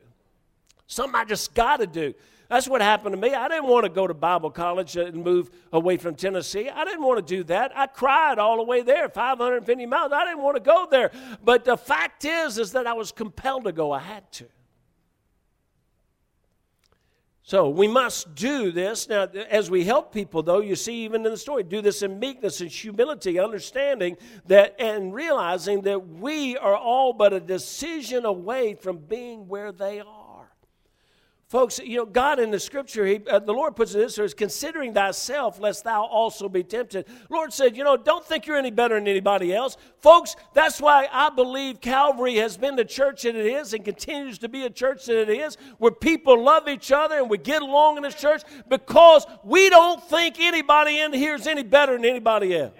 Something 0.86 1.14
I 1.14 1.26
just 1.26 1.52
got 1.52 1.76
to 1.76 1.86
do. 1.86 2.14
That's 2.48 2.66
what 2.66 2.80
happened 2.80 3.14
to 3.16 3.20
me. 3.20 3.34
I 3.34 3.48
didn't 3.48 3.66
want 3.66 3.84
to 3.84 3.90
go 3.90 4.06
to 4.06 4.14
Bible 4.14 4.50
college 4.50 4.96
and 4.96 5.22
move 5.22 5.50
away 5.74 5.98
from 5.98 6.14
Tennessee. 6.14 6.70
I 6.70 6.86
didn't 6.86 7.02
want 7.02 7.18
to 7.18 7.36
do 7.36 7.44
that. 7.44 7.76
I 7.76 7.86
cried 7.86 8.38
all 8.38 8.56
the 8.56 8.62
way 8.62 8.80
there, 8.80 9.10
550 9.10 9.84
miles. 9.84 10.10
I 10.10 10.24
didn't 10.24 10.42
want 10.42 10.56
to 10.56 10.62
go 10.62 10.88
there. 10.90 11.10
But 11.44 11.66
the 11.66 11.76
fact 11.76 12.24
is, 12.24 12.56
is 12.56 12.72
that 12.72 12.86
I 12.86 12.94
was 12.94 13.12
compelled 13.12 13.64
to 13.64 13.72
go. 13.72 13.92
I 13.92 13.98
had 13.98 14.32
to. 14.32 14.46
So 17.50 17.68
we 17.68 17.88
must 17.88 18.36
do 18.36 18.70
this. 18.70 19.08
Now, 19.08 19.24
as 19.24 19.72
we 19.72 19.82
help 19.82 20.14
people, 20.14 20.40
though, 20.40 20.60
you 20.60 20.76
see, 20.76 21.02
even 21.02 21.26
in 21.26 21.32
the 21.32 21.36
story, 21.36 21.64
do 21.64 21.82
this 21.82 22.00
in 22.00 22.20
meekness 22.20 22.60
and 22.60 22.70
humility, 22.70 23.40
understanding 23.40 24.18
that 24.46 24.76
and 24.78 25.12
realizing 25.12 25.80
that 25.80 26.06
we 26.06 26.56
are 26.56 26.76
all 26.76 27.12
but 27.12 27.32
a 27.32 27.40
decision 27.40 28.24
away 28.24 28.74
from 28.74 28.98
being 28.98 29.48
where 29.48 29.72
they 29.72 29.98
are. 29.98 30.19
Folks, 31.50 31.80
you 31.80 31.96
know, 31.96 32.06
God 32.06 32.38
in 32.38 32.52
the 32.52 32.60
scripture, 32.60 33.04
he, 33.04 33.20
uh, 33.28 33.40
the 33.40 33.52
Lord 33.52 33.74
puts 33.74 33.92
it 33.92 33.98
this 33.98 34.16
way, 34.16 34.28
considering 34.28 34.94
thyself, 34.94 35.58
lest 35.58 35.82
thou 35.82 36.04
also 36.04 36.48
be 36.48 36.62
tempted. 36.62 37.06
Lord 37.28 37.52
said, 37.52 37.76
you 37.76 37.82
know, 37.82 37.96
don't 37.96 38.24
think 38.24 38.46
you're 38.46 38.56
any 38.56 38.70
better 38.70 38.94
than 38.94 39.08
anybody 39.08 39.52
else. 39.52 39.76
Folks, 39.98 40.36
that's 40.54 40.80
why 40.80 41.08
I 41.10 41.28
believe 41.28 41.80
Calvary 41.80 42.36
has 42.36 42.56
been 42.56 42.76
the 42.76 42.84
church 42.84 43.22
that 43.22 43.34
it 43.34 43.46
is 43.46 43.74
and 43.74 43.84
continues 43.84 44.38
to 44.38 44.48
be 44.48 44.62
a 44.62 44.70
church 44.70 45.06
that 45.06 45.28
it 45.28 45.28
is, 45.28 45.56
where 45.78 45.90
people 45.90 46.40
love 46.40 46.68
each 46.68 46.92
other 46.92 47.16
and 47.18 47.28
we 47.28 47.36
get 47.36 47.62
along 47.62 47.96
in 47.96 48.04
this 48.04 48.14
church 48.14 48.42
because 48.68 49.26
we 49.42 49.70
don't 49.70 50.00
think 50.04 50.38
anybody 50.38 51.00
in 51.00 51.12
here 51.12 51.34
is 51.34 51.48
any 51.48 51.64
better 51.64 51.94
than 51.94 52.04
anybody 52.04 52.56
else. 52.56 52.74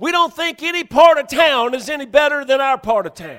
We 0.00 0.10
don't 0.10 0.34
think 0.34 0.64
any 0.64 0.82
part 0.82 1.16
of 1.18 1.28
town 1.28 1.74
is 1.74 1.88
any 1.88 2.06
better 2.06 2.44
than 2.44 2.60
our 2.60 2.76
part 2.76 3.06
of 3.06 3.14
town. 3.14 3.38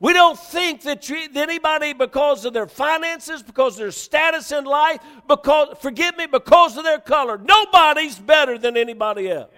We 0.00 0.12
don't 0.12 0.38
think 0.38 0.82
that 0.82 1.10
anybody, 1.10 1.92
because 1.92 2.44
of 2.44 2.52
their 2.52 2.68
finances, 2.68 3.42
because 3.42 3.74
of 3.74 3.78
their 3.80 3.90
status 3.90 4.52
in 4.52 4.64
life, 4.64 5.00
because, 5.26 5.76
forgive 5.80 6.16
me, 6.16 6.26
because 6.26 6.76
of 6.76 6.84
their 6.84 7.00
color, 7.00 7.36
nobody's 7.36 8.16
better 8.18 8.58
than 8.58 8.76
anybody 8.76 9.28
else. 9.28 9.50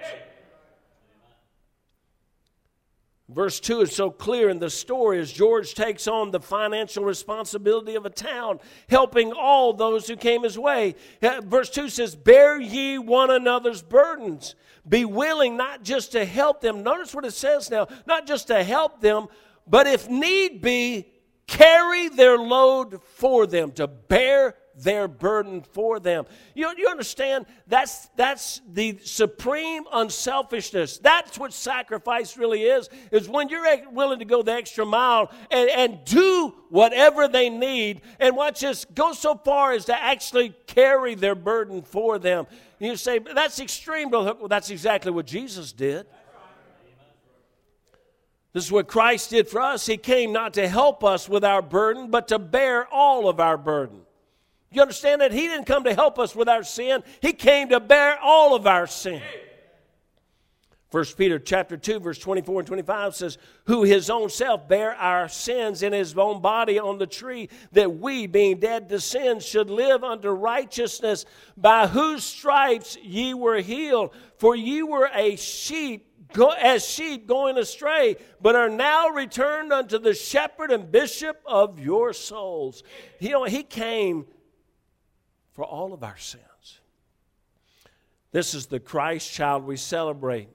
Verse 3.28 3.61
2 3.61 3.82
is 3.82 3.94
so 3.94 4.11
clear 4.11 4.49
in 4.49 4.59
the 4.59 4.70
story 4.70 5.20
as 5.20 5.30
George 5.30 5.75
takes 5.75 6.09
on 6.09 6.32
the 6.32 6.40
financial 6.40 7.04
responsibility 7.04 7.94
of 7.94 8.04
a 8.04 8.11
town, 8.11 8.59
helping 8.88 9.32
all 9.32 9.73
those 9.73 10.09
who 10.09 10.16
came 10.16 10.42
his 10.42 10.59
way. 10.59 10.97
Verse 11.42 11.70
2 11.70 11.90
says, 11.90 12.16
Bear 12.16 12.59
ye 12.61 12.99
one 12.99 13.30
another's 13.30 13.82
burdens. 13.82 14.56
Be 14.88 15.04
willing 15.04 15.56
not 15.56 15.85
just 15.85 16.12
to 16.12 16.25
help 16.25 16.61
them. 16.61 16.82
Notice 16.82 17.14
what 17.14 17.25
it 17.25 17.35
says 17.35 17.70
now, 17.70 17.87
not 18.06 18.26
just 18.26 18.49
to 18.49 18.64
help 18.64 19.00
them, 19.00 19.28
but 19.71 19.87
if 19.87 20.09
need 20.09 20.61
be, 20.61 21.07
carry 21.47 22.09
their 22.09 22.37
load 22.37 23.03
for 23.03 23.47
them, 23.47 23.73
to 23.73 23.87
bear 23.87 24.55
their 24.77 25.09
burden 25.09 25.62
for 25.62 26.00
them. 26.00 26.25
You, 26.55 26.73
you 26.77 26.89
understand? 26.89 27.47
That's, 27.67 28.07
that's 28.17 28.61
the 28.69 28.99
supreme 29.03 29.85
unselfishness. 29.93 30.99
That's 30.99 31.39
what 31.39 31.53
sacrifice 31.53 32.37
really 32.37 32.62
is, 32.62 32.89
is 33.11 33.29
when 33.29 33.49
you're 33.49 33.67
willing 33.91 34.21
to 34.21 34.25
go 34.25 34.43
the 34.43 34.53
extra 34.53 34.87
mile 34.87 35.31
and, 35.50 35.69
and 35.71 36.05
do 36.05 36.55
whatever 36.71 37.29
they 37.29 37.50
need. 37.50 38.03
And 38.19 38.37
watch 38.37 38.61
this, 38.61 38.85
go 38.85 39.12
so 39.12 39.35
far 39.35 39.73
as 39.73 39.87
to 39.87 40.03
actually 40.03 40.55
carry 40.67 41.15
their 41.15 41.35
burden 41.35 41.83
for 41.83 42.19
them. 42.19 42.47
You 42.79 42.97
say, 42.97 43.19
that's 43.19 43.61
extreme. 43.61 44.11
Well, 44.11 44.49
that's 44.49 44.71
exactly 44.71 45.11
what 45.11 45.27
Jesus 45.27 45.73
did. 45.73 46.07
This 48.52 48.64
is 48.64 48.73
what 48.73 48.88
Christ 48.88 49.30
did 49.30 49.49
for 49.49 49.61
us. 49.61 49.87
He 49.87 49.97
came 49.97 50.33
not 50.33 50.54
to 50.54 50.66
help 50.66 51.04
us 51.04 51.28
with 51.28 51.45
our 51.45 51.62
burden, 51.62 52.11
but 52.11 52.28
to 52.28 52.38
bear 52.38 52.87
all 52.92 53.28
of 53.28 53.38
our 53.38 53.57
burden. 53.57 54.00
You 54.73 54.83
understand 54.83 55.21
that? 55.21 55.33
He 55.33 55.49
didn't 55.49 55.66
come 55.66 55.85
to 55.85 55.95
help 55.95 56.19
us 56.19 56.35
with 56.35 56.49
our 56.49 56.62
sin, 56.62 57.02
He 57.21 57.33
came 57.33 57.69
to 57.71 57.80
bear 57.80 58.19
all 58.21 58.54
of 58.54 58.66
our 58.66 58.87
sin. 58.87 59.23
1 60.90 61.04
Peter 61.16 61.38
chapter 61.38 61.76
2 61.76 62.00
verse 62.00 62.19
24 62.19 62.62
and 62.62 62.66
25 62.66 63.14
says 63.14 63.38
who 63.66 63.85
his 63.85 64.11
own 64.11 64.28
self 64.28 64.66
bare 64.66 64.92
our 64.97 65.28
sins 65.28 65.85
in 65.85 65.92
his 65.92 66.19
own 66.19 66.42
body 66.42 66.80
on 66.80 66.99
the 66.99 67.07
tree 67.07 67.49
that 67.71 67.99
we 67.99 68.26
being 68.26 68.59
dead 68.59 68.88
to 68.88 68.99
sin 68.99 69.38
should 69.38 69.71
live 69.71 70.02
unto 70.02 70.28
righteousness 70.30 71.26
by 71.57 71.87
whose 71.87 72.25
stripes 72.25 72.99
ye 73.04 73.35
were 73.35 73.61
healed 73.61 74.11
for 74.37 74.57
ye 74.57 74.83
were 74.83 75.09
a 75.14 75.37
sheep 75.37 76.10
go, 76.33 76.51
as 76.51 76.87
sheep 76.87 77.27
going 77.27 77.57
astray, 77.59 78.17
but 78.41 78.57
are 78.57 78.69
now 78.69 79.09
returned 79.09 79.73
unto 79.73 79.99
the 79.99 80.15
shepherd 80.15 80.71
and 80.71 80.91
bishop 80.91 81.41
of 81.47 81.79
your 81.79 82.13
souls. 82.13 82.83
You 83.19 83.31
know, 83.31 83.45
he 83.45 83.63
came 83.63 84.27
for 85.53 85.65
all 85.65 85.93
of 85.93 86.03
our 86.03 86.17
sins. 86.17 86.45
This 88.33 88.55
is 88.55 88.67
the 88.67 88.81
Christ 88.81 89.33
child 89.33 89.65
we 89.65 89.77
celebrate. 89.77 90.49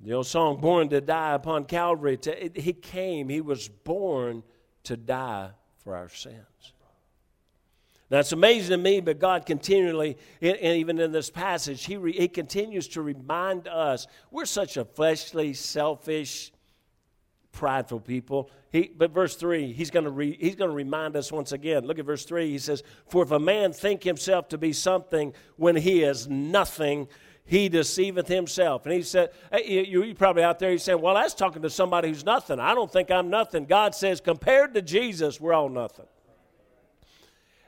The 0.00 0.14
old 0.14 0.26
song, 0.26 0.60
Born 0.60 0.88
to 0.88 1.00
Die 1.00 1.34
upon 1.34 1.66
Calvary, 1.66 2.16
to, 2.18 2.44
it, 2.46 2.56
he 2.56 2.72
came, 2.72 3.28
he 3.28 3.40
was 3.40 3.68
born 3.68 4.42
to 4.84 4.96
die 4.96 5.50
for 5.78 5.94
our 5.94 6.08
sins. 6.08 6.72
Now, 8.10 8.18
it's 8.18 8.32
amazing 8.32 8.70
to 8.70 8.82
me, 8.82 9.00
but 9.00 9.20
God 9.20 9.46
continually, 9.46 10.18
and 10.42 10.58
even 10.58 10.98
in 10.98 11.12
this 11.12 11.30
passage, 11.30 11.84
he, 11.84 11.96
re, 11.96 12.12
he 12.12 12.26
continues 12.26 12.88
to 12.88 13.02
remind 13.02 13.68
us 13.68 14.08
we're 14.32 14.46
such 14.46 14.76
a 14.76 14.84
fleshly, 14.84 15.54
selfish, 15.54 16.50
prideful 17.52 18.00
people. 18.00 18.50
He, 18.72 18.90
but 18.96 19.12
verse 19.12 19.36
3, 19.36 19.72
he's 19.72 19.90
going 19.90 20.04
he's 20.40 20.56
to 20.56 20.68
remind 20.68 21.16
us 21.16 21.30
once 21.30 21.52
again. 21.52 21.84
Look 21.84 22.00
at 22.00 22.04
verse 22.04 22.24
3. 22.24 22.50
He 22.50 22.58
says, 22.58 22.82
For 23.08 23.22
if 23.22 23.30
a 23.30 23.38
man 23.38 23.72
think 23.72 24.02
himself 24.02 24.48
to 24.48 24.58
be 24.58 24.72
something 24.72 25.32
when 25.56 25.76
he 25.76 26.02
is 26.02 26.26
nothing, 26.28 27.06
he 27.44 27.68
deceiveth 27.68 28.28
himself. 28.28 28.86
And 28.86 28.94
he 28.94 29.02
said, 29.02 29.30
hey, 29.52 29.84
you, 29.86 30.02
you 30.02 30.14
probably 30.14 30.42
out 30.42 30.58
there, 30.58 30.70
he's 30.70 30.82
saying, 30.82 31.00
Well, 31.00 31.14
that's 31.14 31.34
talking 31.34 31.62
to 31.62 31.70
somebody 31.70 32.08
who's 32.08 32.24
nothing. 32.24 32.58
I 32.58 32.74
don't 32.74 32.90
think 32.90 33.10
I'm 33.10 33.30
nothing. 33.30 33.66
God 33.66 33.94
says, 33.94 34.20
Compared 34.20 34.74
to 34.74 34.82
Jesus, 34.82 35.40
we're 35.40 35.52
all 35.52 35.68
nothing. 35.68 36.06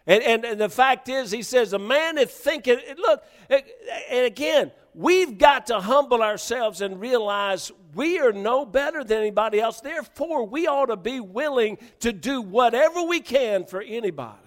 And, 0.06 0.22
and, 0.22 0.44
and 0.44 0.60
the 0.60 0.68
fact 0.68 1.08
is, 1.08 1.30
he 1.30 1.42
says, 1.42 1.72
a 1.72 1.78
man 1.78 2.18
is 2.18 2.30
thinking, 2.30 2.78
look, 2.98 3.22
and 3.48 4.26
again, 4.26 4.72
we've 4.94 5.38
got 5.38 5.66
to 5.68 5.80
humble 5.80 6.22
ourselves 6.22 6.80
and 6.80 7.00
realize 7.00 7.70
we 7.94 8.18
are 8.18 8.32
no 8.32 8.66
better 8.66 9.04
than 9.04 9.18
anybody 9.18 9.60
else. 9.60 9.80
Therefore, 9.80 10.46
we 10.46 10.66
ought 10.66 10.86
to 10.86 10.96
be 10.96 11.20
willing 11.20 11.78
to 12.00 12.12
do 12.12 12.42
whatever 12.42 13.02
we 13.02 13.20
can 13.20 13.64
for 13.64 13.80
anybody. 13.80 14.41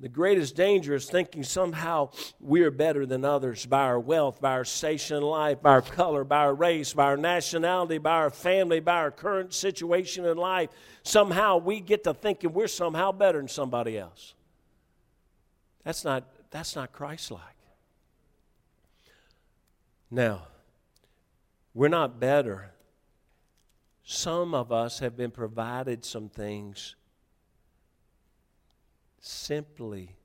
The 0.00 0.08
greatest 0.08 0.56
danger 0.56 0.94
is 0.94 1.10
thinking 1.10 1.42
somehow 1.42 2.10
we 2.40 2.62
are 2.62 2.70
better 2.70 3.04
than 3.04 3.22
others 3.22 3.66
by 3.66 3.82
our 3.82 4.00
wealth, 4.00 4.40
by 4.40 4.52
our 4.52 4.64
station 4.64 5.18
in 5.18 5.22
life, 5.22 5.60
by 5.60 5.72
our 5.72 5.82
color, 5.82 6.24
by 6.24 6.38
our 6.38 6.54
race, 6.54 6.94
by 6.94 7.04
our 7.04 7.18
nationality, 7.18 7.98
by 7.98 8.14
our 8.16 8.30
family, 8.30 8.80
by 8.80 8.96
our 8.96 9.10
current 9.10 9.52
situation 9.52 10.24
in 10.24 10.38
life. 10.38 10.70
Somehow 11.02 11.58
we 11.58 11.80
get 11.80 12.04
to 12.04 12.14
thinking 12.14 12.54
we're 12.54 12.66
somehow 12.66 13.12
better 13.12 13.38
than 13.38 13.48
somebody 13.48 13.98
else. 13.98 14.34
That's 15.84 16.02
not, 16.02 16.24
that's 16.50 16.74
not 16.74 16.92
Christ 16.92 17.30
like. 17.30 17.42
Now, 20.10 20.46
we're 21.74 21.88
not 21.88 22.18
better. 22.18 22.72
Some 24.02 24.54
of 24.54 24.72
us 24.72 25.00
have 25.00 25.14
been 25.14 25.30
provided 25.30 26.06
some 26.06 26.30
things 26.30 26.96
simply 29.20 30.16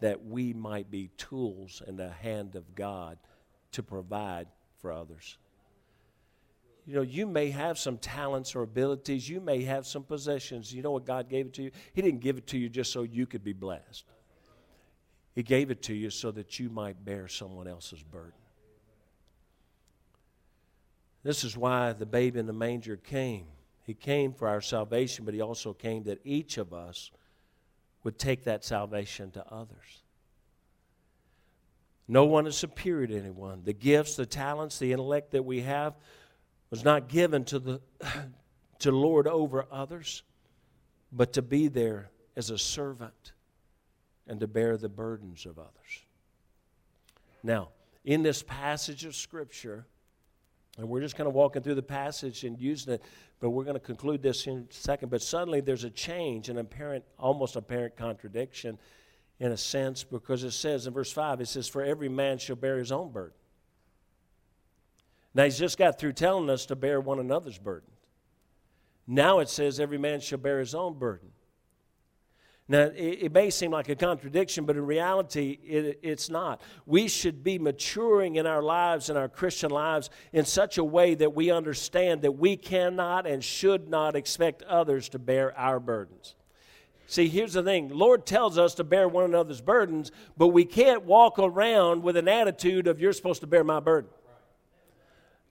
that 0.00 0.24
we 0.24 0.52
might 0.52 0.90
be 0.90 1.10
tools 1.16 1.82
in 1.86 1.96
the 1.96 2.10
hand 2.10 2.56
of 2.56 2.74
God 2.74 3.18
to 3.72 3.82
provide 3.82 4.48
for 4.78 4.92
others. 4.92 5.38
You 6.86 6.96
know, 6.96 7.02
you 7.02 7.26
may 7.26 7.48
have 7.50 7.78
some 7.78 7.96
talents 7.96 8.54
or 8.54 8.62
abilities, 8.62 9.28
you 9.28 9.40
may 9.40 9.62
have 9.62 9.86
some 9.86 10.02
possessions. 10.02 10.72
You 10.72 10.82
know 10.82 10.90
what 10.90 11.06
God 11.06 11.30
gave 11.30 11.46
it 11.46 11.54
to 11.54 11.62
you? 11.62 11.70
He 11.94 12.02
didn't 12.02 12.20
give 12.20 12.36
it 12.36 12.46
to 12.48 12.58
you 12.58 12.68
just 12.68 12.92
so 12.92 13.02
you 13.02 13.26
could 13.26 13.42
be 13.42 13.54
blessed, 13.54 14.04
He 15.34 15.42
gave 15.42 15.70
it 15.70 15.82
to 15.84 15.94
you 15.94 16.10
so 16.10 16.30
that 16.32 16.58
you 16.60 16.68
might 16.68 17.02
bear 17.04 17.26
someone 17.26 17.66
else's 17.66 18.02
burden. 18.02 18.32
This 21.22 21.42
is 21.42 21.56
why 21.56 21.94
the 21.94 22.04
babe 22.04 22.36
in 22.36 22.46
the 22.46 22.52
manger 22.52 22.96
came. 22.96 23.46
He 23.84 23.94
came 23.94 24.34
for 24.34 24.46
our 24.46 24.60
salvation, 24.60 25.24
but 25.24 25.32
He 25.32 25.40
also 25.40 25.72
came 25.72 26.04
that 26.04 26.20
each 26.22 26.58
of 26.58 26.74
us 26.74 27.10
would 28.04 28.18
take 28.18 28.44
that 28.44 28.64
salvation 28.64 29.30
to 29.32 29.44
others. 29.52 30.02
No 32.06 32.26
one 32.26 32.46
is 32.46 32.56
superior 32.56 33.06
to 33.06 33.18
anyone. 33.18 33.62
The 33.64 33.72
gifts, 33.72 34.16
the 34.16 34.26
talents, 34.26 34.78
the 34.78 34.92
intellect 34.92 35.32
that 35.32 35.44
we 35.44 35.62
have 35.62 35.94
was 36.70 36.84
not 36.84 37.08
given 37.08 37.44
to 37.46 37.58
the 37.58 37.80
to 38.80 38.92
lord 38.92 39.26
over 39.26 39.64
others, 39.70 40.22
but 41.10 41.32
to 41.32 41.42
be 41.42 41.68
there 41.68 42.10
as 42.36 42.50
a 42.50 42.58
servant 42.58 43.32
and 44.26 44.40
to 44.40 44.46
bear 44.46 44.76
the 44.76 44.88
burdens 44.88 45.46
of 45.46 45.58
others. 45.58 46.04
Now, 47.42 47.70
in 48.04 48.22
this 48.22 48.42
passage 48.42 49.04
of 49.04 49.14
Scripture, 49.14 49.86
and 50.76 50.88
we're 50.88 51.00
just 51.00 51.16
kind 51.16 51.28
of 51.28 51.34
walking 51.34 51.62
through 51.62 51.76
the 51.76 51.82
passage 51.82 52.44
and 52.44 52.58
using 52.58 52.94
it, 52.94 53.02
but 53.40 53.50
we're 53.50 53.64
going 53.64 53.74
to 53.74 53.80
conclude 53.80 54.22
this 54.22 54.46
in 54.46 54.66
a 54.68 54.74
second. 54.74 55.08
But 55.08 55.22
suddenly 55.22 55.60
there's 55.60 55.84
a 55.84 55.90
change, 55.90 56.48
an 56.48 56.58
apparent, 56.58 57.04
almost 57.18 57.56
apparent 57.56 57.96
contradiction 57.96 58.78
in 59.38 59.52
a 59.52 59.56
sense, 59.56 60.04
because 60.04 60.44
it 60.44 60.52
says 60.52 60.86
in 60.86 60.92
verse 60.92 61.12
5, 61.12 61.40
it 61.40 61.46
says, 61.46 61.68
For 61.68 61.82
every 61.82 62.08
man 62.08 62.38
shall 62.38 62.56
bear 62.56 62.78
his 62.78 62.92
own 62.92 63.10
burden. 63.10 63.36
Now 65.34 65.44
he's 65.44 65.58
just 65.58 65.76
got 65.76 65.98
through 65.98 66.12
telling 66.12 66.48
us 66.48 66.66
to 66.66 66.76
bear 66.76 67.00
one 67.00 67.18
another's 67.18 67.58
burden. 67.58 67.90
Now 69.06 69.40
it 69.40 69.48
says, 69.48 69.80
Every 69.80 69.98
man 69.98 70.20
shall 70.20 70.38
bear 70.38 70.60
his 70.60 70.74
own 70.74 70.98
burden. 70.98 71.30
Now, 72.66 72.84
it, 72.84 73.18
it, 73.20 73.32
may 73.32 73.50
seem 73.50 73.72
like 73.72 73.90
a 73.90 73.94
contradiction, 73.94 74.64
but 74.64 74.76
in 74.76 74.86
reality, 74.86 75.58
it, 75.62 76.00
it's 76.02 76.30
not. 76.30 76.62
We 76.86 77.08
should 77.08 77.44
be 77.44 77.58
maturing 77.58 78.36
in 78.36 78.46
our 78.46 78.62
lives, 78.62 79.10
in 79.10 79.18
our 79.18 79.28
Christian 79.28 79.70
lives, 79.70 80.08
in 80.32 80.46
such 80.46 80.78
a 80.78 80.84
way 80.84 81.14
that 81.14 81.34
we 81.34 81.50
understand 81.50 82.22
that 82.22 82.32
we 82.32 82.56
cannot 82.56 83.26
and 83.26 83.44
should 83.44 83.88
not 83.88 84.16
expect 84.16 84.62
others 84.62 85.10
to 85.10 85.18
bear 85.18 85.56
our 85.58 85.78
burdens. 85.78 86.36
See, 87.06 87.28
here's 87.28 87.52
the 87.52 87.62
thing 87.62 87.90
Lord 87.90 88.24
tells 88.24 88.56
us 88.56 88.74
to 88.76 88.84
bear 88.84 89.08
one 89.08 89.24
another's 89.24 89.60
burdens, 89.60 90.10
but 90.38 90.48
we 90.48 90.64
can't 90.64 91.04
walk 91.04 91.38
around 91.38 92.02
with 92.02 92.16
an 92.16 92.28
attitude 92.28 92.86
of, 92.86 92.98
you're 92.98 93.12
supposed 93.12 93.42
to 93.42 93.46
bear 93.46 93.62
my 93.62 93.80
burden. 93.80 94.08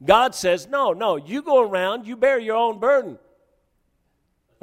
God 0.03 0.33
says, 0.33 0.67
no, 0.67 0.93
no, 0.93 1.15
you 1.15 1.43
go 1.43 1.61
around, 1.61 2.07
you 2.07 2.17
bear 2.17 2.39
your 2.39 2.57
own 2.57 2.79
burden. 2.79 3.19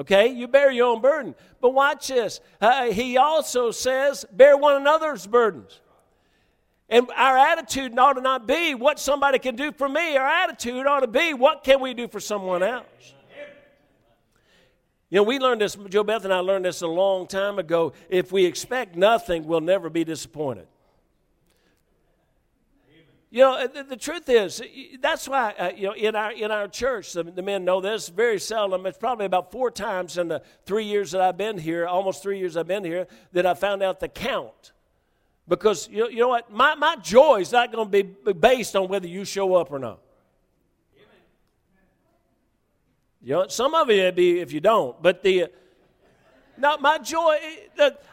Okay, 0.00 0.28
you 0.28 0.48
bear 0.48 0.70
your 0.70 0.86
own 0.86 1.02
burden. 1.02 1.34
But 1.60 1.74
watch 1.74 2.08
this. 2.08 2.40
Uh, 2.58 2.84
he 2.84 3.18
also 3.18 3.70
says, 3.70 4.24
bear 4.32 4.56
one 4.56 4.76
another's 4.76 5.26
burdens. 5.26 5.78
And 6.88 7.06
our 7.14 7.36
attitude 7.36 7.96
ought 7.98 8.14
to 8.14 8.22
not 8.22 8.48
be 8.48 8.74
what 8.74 8.98
somebody 8.98 9.38
can 9.38 9.56
do 9.56 9.70
for 9.72 9.88
me. 9.88 10.16
Our 10.16 10.26
attitude 10.26 10.86
ought 10.86 11.00
to 11.00 11.06
be 11.06 11.34
what 11.34 11.62
can 11.64 11.80
we 11.80 11.92
do 11.92 12.08
for 12.08 12.18
someone 12.18 12.62
else. 12.62 12.86
You 15.10 15.16
know, 15.16 15.22
we 15.24 15.38
learned 15.38 15.60
this, 15.60 15.76
Joe 15.88 16.04
Beth 16.04 16.24
and 16.24 16.32
I 16.32 16.38
learned 16.38 16.64
this 16.64 16.80
a 16.82 16.86
long 16.86 17.26
time 17.26 17.58
ago. 17.58 17.92
If 18.08 18.32
we 18.32 18.46
expect 18.46 18.96
nothing, 18.96 19.44
we'll 19.44 19.60
never 19.60 19.90
be 19.90 20.04
disappointed. 20.04 20.66
You 23.32 23.42
know, 23.42 23.66
the, 23.68 23.84
the, 23.84 23.96
truth 23.96 24.28
is, 24.28 24.60
that's 25.00 25.28
why, 25.28 25.54
uh, 25.56 25.70
you 25.76 25.86
know, 25.86 25.94
in 25.94 26.16
our, 26.16 26.32
in 26.32 26.50
our 26.50 26.66
church, 26.66 27.12
the, 27.12 27.22
the, 27.22 27.42
men 27.42 27.64
know 27.64 27.80
this 27.80 28.08
very 28.08 28.40
seldom. 28.40 28.86
It's 28.86 28.98
probably 28.98 29.24
about 29.24 29.52
four 29.52 29.70
times 29.70 30.18
in 30.18 30.26
the 30.26 30.42
three 30.66 30.84
years 30.84 31.12
that 31.12 31.20
I've 31.20 31.36
been 31.36 31.56
here, 31.56 31.86
almost 31.86 32.24
three 32.24 32.40
years 32.40 32.56
I've 32.56 32.66
been 32.66 32.84
here, 32.84 33.06
that 33.32 33.46
I 33.46 33.54
found 33.54 33.84
out 33.84 34.00
the 34.00 34.08
count. 34.08 34.72
Because, 35.46 35.88
you 35.88 35.98
know, 35.98 36.08
you 36.08 36.18
know 36.18 36.28
what? 36.28 36.52
My, 36.52 36.74
my 36.74 36.96
joy 36.96 37.40
is 37.40 37.52
not 37.52 37.70
going 37.70 37.88
to 37.88 38.02
be 38.02 38.32
based 38.32 38.74
on 38.74 38.88
whether 38.88 39.06
you 39.06 39.24
show 39.24 39.54
up 39.54 39.70
or 39.70 39.78
not. 39.78 40.00
You 43.22 43.34
know, 43.34 43.48
some 43.48 43.74
of 43.74 43.90
it 43.90 44.16
be 44.16 44.40
if 44.40 44.52
you 44.52 44.60
don't, 44.60 45.00
but 45.00 45.22
the, 45.22 45.48
no, 46.56 46.78
my 46.78 46.98
joy, 46.98 47.38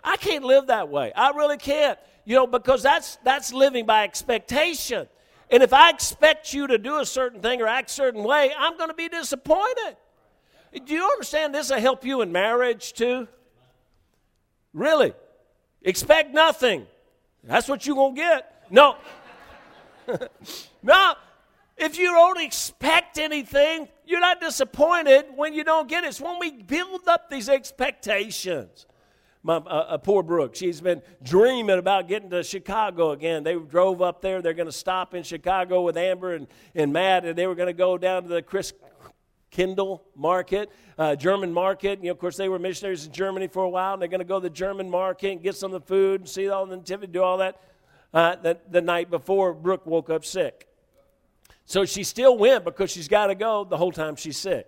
I 0.04 0.18
can't 0.18 0.44
live 0.44 0.68
that 0.68 0.90
way. 0.90 1.12
I 1.14 1.32
really 1.32 1.58
can't. 1.58 1.98
You 2.28 2.36
know, 2.36 2.46
because 2.46 2.84
that's 2.84 3.16
that's 3.24 3.54
living 3.54 3.86
by 3.86 4.04
expectation. 4.04 5.08
And 5.50 5.64
if 5.64 5.72
I 5.72 5.90
expect 5.90 6.54
you 6.54 6.68
to 6.68 6.78
do 6.78 7.00
a 7.00 7.06
certain 7.06 7.40
thing 7.40 7.62
or 7.62 7.68
act 7.68 7.90
a 7.90 7.94
certain 7.94 8.22
way, 8.22 8.52
I'm 8.60 8.76
going 8.76 8.90
to 8.90 8.94
be 8.94 9.08
disappointed. 9.08 9.96
Do 10.84 10.94
you 10.94 11.06
understand 11.06 11.56
this 11.56 11.70
will 11.70 11.80
help 11.80 12.04
you 12.04 12.20
in 12.20 12.34
marriage 12.34 12.92
too? 12.92 13.30
Really? 14.74 15.14
Expect 15.84 16.34
nothing. 16.34 16.86
That's 17.46 17.70
what 17.70 17.88
you're 17.88 17.96
going 17.96 18.16
to 18.16 18.22
get. 18.22 18.66
No. 18.70 18.98
no. 20.84 21.14
If 21.78 21.98
you 21.98 22.12
don't 22.12 22.42
expect 22.42 23.20
anything, 23.20 23.88
you're 24.06 24.20
not 24.20 24.42
disappointed 24.42 25.28
when 25.34 25.54
you 25.54 25.64
don't 25.64 25.88
get 25.88 26.04
it. 26.04 26.08
It's 26.08 26.20
when 26.20 26.40
we 26.40 26.52
build 26.52 27.08
up 27.08 27.30
these 27.30 27.48
expectations 27.48 28.86
my 29.48 29.56
uh, 29.56 29.60
uh, 29.60 29.98
poor 29.98 30.24
Brooke. 30.24 30.56
She's 30.56 30.82
been 30.82 31.02
dreaming 31.24 31.80
about 31.80 32.10
getting 32.10 32.30
to 32.32 32.44
Chicago 32.44 33.12
again. 33.12 33.44
They 33.44 33.56
drove 33.56 34.02
up 34.02 34.22
there. 34.22 34.42
They're 34.42 34.54
going 34.54 34.68
to 34.68 34.74
stop 34.74 35.16
in 35.16 35.24
Chicago 35.24 35.84
with 35.84 35.96
Amber 35.96 36.34
and, 36.34 36.48
and 36.76 36.92
Matt, 36.92 37.24
and 37.24 37.38
they 37.38 37.48
were 37.48 37.56
going 37.56 37.68
to 37.68 37.74
go 37.74 37.98
down 37.98 38.24
to 38.24 38.28
the 38.28 38.42
Chris 38.42 38.74
Kindle 39.50 40.04
market, 40.18 40.70
uh, 40.98 41.16
German 41.16 41.54
market. 41.54 42.00
You 42.00 42.08
know, 42.08 42.12
of 42.12 42.20
course, 42.20 42.36
they 42.36 42.50
were 42.50 42.60
missionaries 42.60 43.06
in 43.06 43.14
Germany 43.14 43.48
for 43.48 43.64
a 43.64 43.70
while, 43.70 43.94
and 43.94 44.02
they're 44.02 44.10
going 44.10 44.20
to 44.20 44.26
go 44.26 44.38
to 44.38 44.44
the 44.44 44.50
German 44.50 44.90
market 44.90 45.32
and 45.32 45.42
get 45.42 45.56
some 45.56 45.74
of 45.74 45.82
the 45.82 45.88
food 45.88 46.20
and 46.20 46.30
see 46.30 46.50
all 46.50 46.66
the 46.66 46.76
nativity, 46.76 47.14
do 47.14 47.24
all 47.24 47.38
that. 47.38 47.62
uh, 48.14 48.36
the, 48.36 48.58
the 48.70 48.82
night 48.82 49.10
before 49.10 49.54
Brooke 49.54 49.86
woke 49.86 50.10
up 50.10 50.26
sick. 50.26 50.68
So 51.66 51.86
she 51.86 52.04
still 52.04 52.38
went 52.38 52.64
because 52.64 52.92
she's 52.92 53.08
got 53.08 53.28
to 53.28 53.36
go 53.36 53.64
the 53.64 53.78
whole 53.78 53.92
time 53.92 54.16
she's 54.16 54.38
sick. 54.38 54.68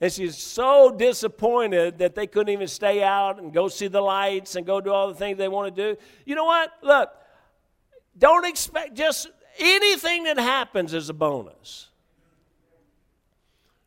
And 0.00 0.12
she's 0.12 0.36
so 0.36 0.90
disappointed 0.90 1.98
that 1.98 2.14
they 2.14 2.26
couldn't 2.26 2.52
even 2.52 2.68
stay 2.68 3.02
out 3.02 3.38
and 3.40 3.52
go 3.52 3.68
see 3.68 3.88
the 3.88 4.02
lights 4.02 4.54
and 4.54 4.66
go 4.66 4.80
do 4.80 4.92
all 4.92 5.08
the 5.08 5.14
things 5.14 5.38
they 5.38 5.48
want 5.48 5.74
to 5.74 5.94
do. 5.94 6.00
You 6.26 6.34
know 6.34 6.44
what? 6.44 6.70
Look, 6.82 7.10
don't 8.18 8.44
expect 8.44 8.94
just 8.94 9.28
anything 9.58 10.24
that 10.24 10.38
happens 10.38 10.92
is 10.92 11.08
a 11.08 11.14
bonus. 11.14 11.88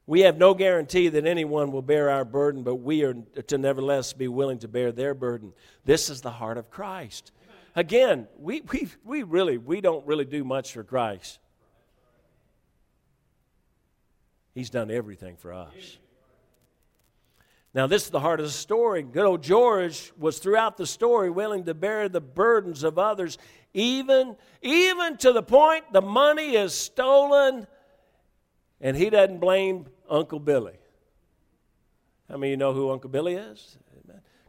We 0.07 0.21
have 0.21 0.39
no 0.39 0.55
guarantee 0.55 1.09
that 1.09 1.27
anyone 1.27 1.71
will 1.71 1.83
bear 1.83 2.09
our 2.09 2.25
burden, 2.25 2.63
but 2.63 2.77
we 2.77 3.03
are 3.03 3.13
to 3.45 3.57
nevertheless 3.59 4.11
be 4.11 4.27
willing 4.27 4.57
to 4.59 4.67
bear 4.67 4.91
their 4.91 5.13
burden. 5.13 5.53
This 5.85 6.09
is 6.09 6.21
the 6.21 6.31
heart 6.31 6.57
of 6.57 6.71
Christ. 6.71 7.31
Again, 7.75 8.27
we, 8.39 8.61
we, 8.61 8.87
we 9.05 9.21
really 9.21 9.59
we 9.59 9.81
don't 9.81 10.05
really 10.07 10.25
do 10.25 10.43
much 10.43 10.73
for 10.73 10.83
Christ. 10.83 11.37
He's 14.53 14.69
done 14.69 14.91
everything 14.91 15.35
for 15.37 15.53
us. 15.53 15.97
Now, 17.73 17.85
this 17.85 18.05
is 18.05 18.09
the 18.09 18.19
heart 18.19 18.39
of 18.39 18.47
the 18.47 18.51
story. 18.51 19.03
Good 19.03 19.25
old 19.25 19.43
George 19.43 20.11
was 20.17 20.39
throughout 20.39 20.75
the 20.75 20.87
story 20.87 21.29
willing 21.29 21.65
to 21.65 21.75
bear 21.75 22.09
the 22.09 22.21
burdens 22.21 22.83
of 22.83 22.97
others, 22.97 23.37
even, 23.73 24.35
even 24.61 25.17
to 25.17 25.31
the 25.33 25.43
point 25.43 25.85
the 25.93 26.01
money 26.01 26.55
is 26.55 26.73
stolen, 26.73 27.67
and 28.81 28.97
he 28.97 29.11
doesn't 29.11 29.39
blame 29.39 29.85
Uncle 30.09 30.39
Billy. 30.39 30.79
How 32.27 32.37
many 32.37 32.49
of 32.49 32.51
you 32.51 32.57
know 32.57 32.73
who 32.73 32.91
Uncle 32.91 33.09
Billy 33.09 33.35
is? 33.35 33.77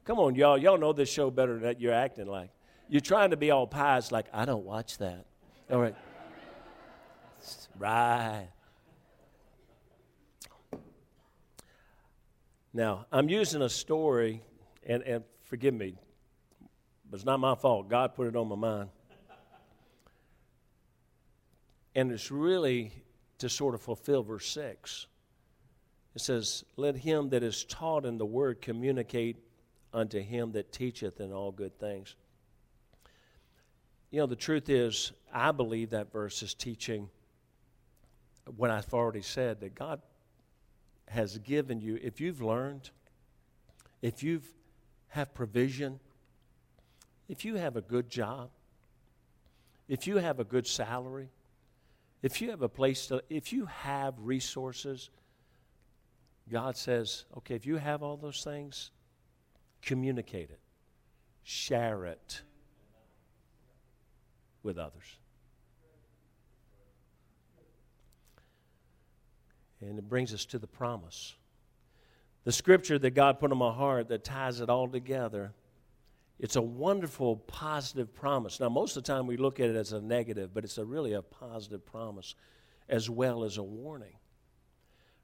Come 0.05 0.19
on, 0.19 0.35
y'all. 0.35 0.59
Y'all 0.59 0.79
know 0.79 0.93
this 0.93 1.11
show 1.11 1.31
better 1.31 1.59
than 1.59 1.77
you're 1.79 1.93
acting 1.93 2.27
like. 2.27 2.51
You're 2.89 3.01
trying 3.01 3.31
to 3.31 3.37
be 3.37 3.51
all 3.51 3.67
pious, 3.67 4.11
like, 4.11 4.27
I 4.33 4.45
don't 4.45 4.65
watch 4.65 4.99
that. 4.99 5.25
All 5.71 5.81
right. 5.81 5.95
right. 7.79 8.49
Now, 12.73 13.07
I'm 13.11 13.29
using 13.29 13.63
a 13.63 13.69
story, 13.69 14.43
and, 14.87 15.03
and 15.03 15.25
forgive 15.43 15.75
me, 15.75 15.97
but 17.11 17.17
it's 17.17 17.25
not 17.25 17.41
my 17.41 17.57
fault. 17.57 17.89
God 17.89 18.15
put 18.15 18.29
it 18.29 18.37
on 18.37 18.49
my 18.49 18.57
mind. 18.57 18.91
And 21.97 22.13
it's 22.13 22.31
really 22.31 22.93
to 23.39 23.49
sort 23.49 23.75
of 23.75 23.83
fulfill 23.83 24.23
verse 24.23 24.47
6. 24.49 25.07
It 26.15 26.21
says, 26.21 26.65
Let 26.77 26.97
him 26.97 27.31
that 27.31 27.43
is 27.43 27.65
taught 27.65 28.05
in 28.05 28.19
the 28.19 28.27
word 28.27 28.61
communicate 28.61 29.37
unto 29.93 30.21
him 30.21 30.53
that 30.53 30.73
teacheth 30.73 31.21
in 31.21 31.33
all 31.33 31.51
good 31.51 31.79
things. 31.81 32.15
You 34.13 34.21
know, 34.21 34.27
the 34.27 34.37
truth 34.37 34.69
is, 34.69 35.13
I 35.33 35.51
believe 35.51 35.91
that 35.91 36.13
verse 36.13 36.43
is 36.43 36.55
teaching 36.55 37.09
what 38.57 38.71
I've 38.71 38.93
already 38.93 39.23
said 39.23 39.61
that 39.61 39.75
God 39.75 40.01
has 41.11 41.39
given 41.39 41.81
you, 41.81 41.99
if 42.03 42.21
you've 42.21 42.41
learned, 42.41 42.91
if 44.01 44.23
you've 44.23 44.47
have 45.11 45.35
provision, 45.35 45.99
if 47.29 47.45
you 47.45 47.57
have 47.57 47.77
a 47.77 47.81
good 47.81 48.09
job, 48.09 48.51
if 49.89 50.07
you 50.07 50.17
have 50.17 50.39
a 50.39 50.45
good 50.45 50.67
salary, 50.67 51.29
if 52.23 52.41
you 52.41 52.51
have 52.51 52.63
a 52.63 52.69
place 52.69 53.09
to, 53.09 53.23
if 53.29 53.53
you 53.53 53.67
have 53.67 54.15
resources, 54.19 55.11
God 56.51 56.77
says, 56.77 57.25
okay, 57.39 57.55
if 57.55 57.67
you 57.67 57.77
have 57.77 58.03
all 58.03 58.17
those 58.17 58.45
things, 58.45 58.93
communicate 59.83 60.51
it, 60.51 60.61
share 61.43 62.05
it 62.05 62.43
with 64.63 64.79
others. 64.79 65.20
And 69.81 69.99
it 69.99 70.09
brings 70.09 70.35
us 70.35 70.45
to 70.47 70.59
the 70.59 70.67
promise. 70.67 71.35
The 72.45 72.53
scripture 72.53 72.99
that 72.99 73.11
God 73.11 73.39
put 73.39 73.53
in 73.53 73.59
my 73.59 73.73
heart 73.73 74.09
that 74.09 74.25
ties 74.25 74.61
it 74.61 74.71
all 74.71 74.89
together, 74.89 75.53
it's 76.39 76.57
a 76.57 76.63
wonderful, 76.63 77.37
positive 77.37 78.15
promise. 78.15 78.61
Now, 78.61 78.71
most 78.71 78.97
of 78.97 79.05
the 79.05 79.13
time 79.13 79.27
we 79.27 79.37
look 79.37 79.61
at 79.61 79.69
it 79.69 79.77
as 79.77 79.93
a 79.93 80.01
negative, 80.01 80.55
but 80.55 80.65
it's 80.65 80.79
a 80.79 80.85
really 80.85 81.13
a 81.13 81.23
positive 81.23 81.85
promise 81.85 82.35
as 82.89 83.11
well 83.11 83.45
as 83.45 83.59
a 83.59 83.63
warning. 83.63 84.17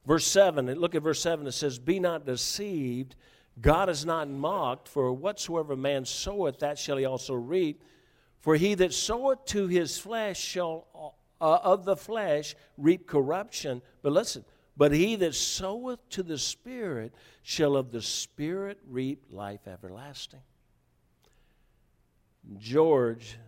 Verse 0.06 0.26
7, 0.26 0.72
look 0.74 0.94
at 0.94 1.02
verse 1.02 1.20
7, 1.20 1.46
it 1.46 1.52
says, 1.52 1.78
Be 1.78 1.98
not 1.98 2.26
deceived, 2.26 3.16
God 3.60 3.88
is 3.88 4.04
not 4.04 4.28
mocked, 4.28 4.88
for 4.88 5.12
whatsoever 5.12 5.74
man 5.74 6.04
soweth, 6.04 6.58
that 6.60 6.78
shall 6.78 6.98
he 6.98 7.06
also 7.06 7.34
reap. 7.34 7.82
For 8.40 8.54
he 8.54 8.74
that 8.74 8.92
soweth 8.92 9.44
to 9.46 9.66
his 9.66 9.98
flesh 9.98 10.38
shall 10.38 11.14
uh, 11.40 11.58
of 11.62 11.84
the 11.84 11.96
flesh 11.96 12.54
reap 12.76 13.06
corruption. 13.06 13.82
But 14.02 14.12
listen, 14.12 14.44
but 14.76 14.92
he 14.92 15.16
that 15.16 15.34
soweth 15.34 16.06
to 16.10 16.22
the 16.22 16.38
Spirit 16.38 17.14
shall 17.42 17.76
of 17.76 17.92
the 17.92 18.02
Spirit 18.02 18.78
reap 18.86 19.24
life 19.30 19.66
everlasting. 19.66 20.42
George 22.58 23.38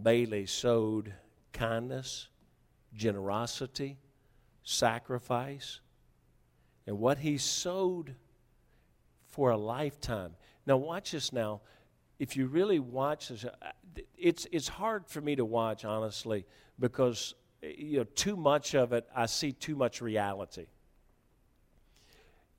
Bailey 0.00 0.46
sowed 0.46 1.14
kindness, 1.52 2.28
generosity, 2.94 3.98
sacrifice, 4.62 5.80
and 6.86 6.98
what 6.98 7.18
he 7.18 7.38
sowed 7.38 8.14
for 9.28 9.50
a 9.50 9.56
lifetime. 9.56 10.34
Now, 10.66 10.76
watch 10.76 11.12
this 11.12 11.32
now. 11.32 11.60
If 12.20 12.36
you 12.36 12.48
really 12.48 12.78
watch 12.78 13.28
this, 13.28 13.46
uh, 13.46 13.72
it's, 14.18 14.46
it's 14.52 14.68
hard 14.68 15.06
for 15.08 15.22
me 15.22 15.36
to 15.36 15.44
watch, 15.44 15.86
honestly, 15.86 16.44
because 16.78 17.34
eh, 17.62 17.72
you 17.78 17.96
know, 17.96 18.04
too 18.14 18.36
much 18.36 18.74
of 18.74 18.92
it, 18.92 19.08
I 19.16 19.24
see 19.24 19.52
too 19.52 19.74
much 19.74 20.02
reality. 20.02 20.66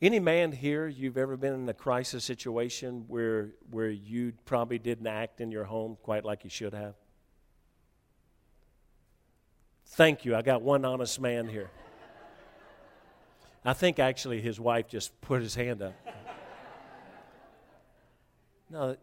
Any 0.02 0.20
man 0.20 0.52
here, 0.52 0.88
you've 0.88 1.16
ever 1.16 1.38
been 1.38 1.54
in 1.54 1.70
a 1.70 1.76
crisis 1.76 2.24
situation 2.24 3.06
where, 3.08 3.52
where 3.70 3.92
you 3.92 4.34
probably 4.46 4.80
didn't 4.80 5.06
act 5.06 5.42
in 5.42 5.52
your 5.52 5.66
home 5.66 5.96
quite 6.02 6.26
like 6.26 6.44
you 6.44 6.50
should 6.50 6.74
have? 6.74 6.96
Thank 9.90 10.26
you. 10.26 10.36
I 10.36 10.42
got 10.42 10.64
one 10.64 10.86
honest 10.86 11.22
man 11.22 11.48
here. 11.48 11.70
I 13.64 13.74
think 13.74 14.00
actually 14.00 14.42
his 14.42 14.60
wife 14.60 14.88
just 14.88 15.22
put 15.22 15.44
his 15.44 15.54
hand 15.54 15.84
up. 15.84 15.94
No, 18.72 18.96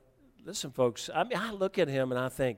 listen, 0.48 0.70
folks. 0.70 1.10
I 1.14 1.24
mean, 1.24 1.36
I 1.36 1.50
look 1.50 1.78
at 1.78 1.88
him 1.88 2.10
and 2.10 2.18
I 2.18 2.30
think, 2.30 2.56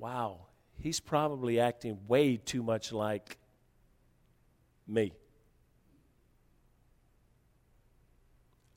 wow, 0.00 0.46
he's 0.76 0.98
probably 0.98 1.60
acting 1.60 1.96
way 2.08 2.36
too 2.36 2.60
much 2.60 2.92
like 2.92 3.38
me. 4.88 5.12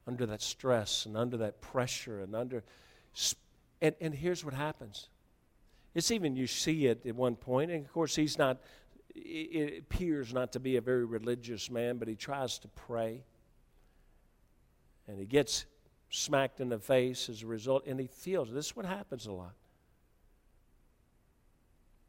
Under 0.06 0.28
that 0.28 0.44
stress 0.44 1.08
and 1.08 1.18
under 1.18 1.38
that 1.38 1.62
pressure 1.62 2.22
and 2.22 2.36
under. 2.36 2.64
And, 3.82 3.96
and 4.00 4.14
here's 4.14 4.46
what 4.46 4.54
happens 4.54 5.10
it's 5.96 6.12
even 6.12 6.36
you 6.36 6.46
see 6.46 6.86
it 6.86 7.06
at 7.08 7.16
one 7.16 7.36
point, 7.36 7.72
and 7.72 7.84
of 7.84 7.92
course, 7.92 8.16
he's 8.16 8.38
not, 8.38 8.62
it 9.16 9.80
appears 9.80 10.32
not 10.32 10.54
to 10.54 10.60
be 10.60 10.78
a 10.78 10.82
very 10.82 11.06
religious 11.06 11.72
man, 11.72 11.98
but 11.98 12.08
he 12.08 12.16
tries 12.16 12.60
to 12.60 12.68
pray. 12.68 13.24
And 15.08 15.20
he 15.20 15.26
gets 15.26 15.66
smacked 16.12 16.60
in 16.60 16.70
the 16.70 16.78
face 16.78 17.30
as 17.30 17.42
a 17.42 17.48
result, 17.48 17.88
and 17.88 18.00
he 18.00 18.08
feels 18.08 18.52
this 18.54 18.68
is 18.68 18.76
what 18.76 18.86
happens 18.86 19.26
a 19.26 19.32
lot. 19.32 19.54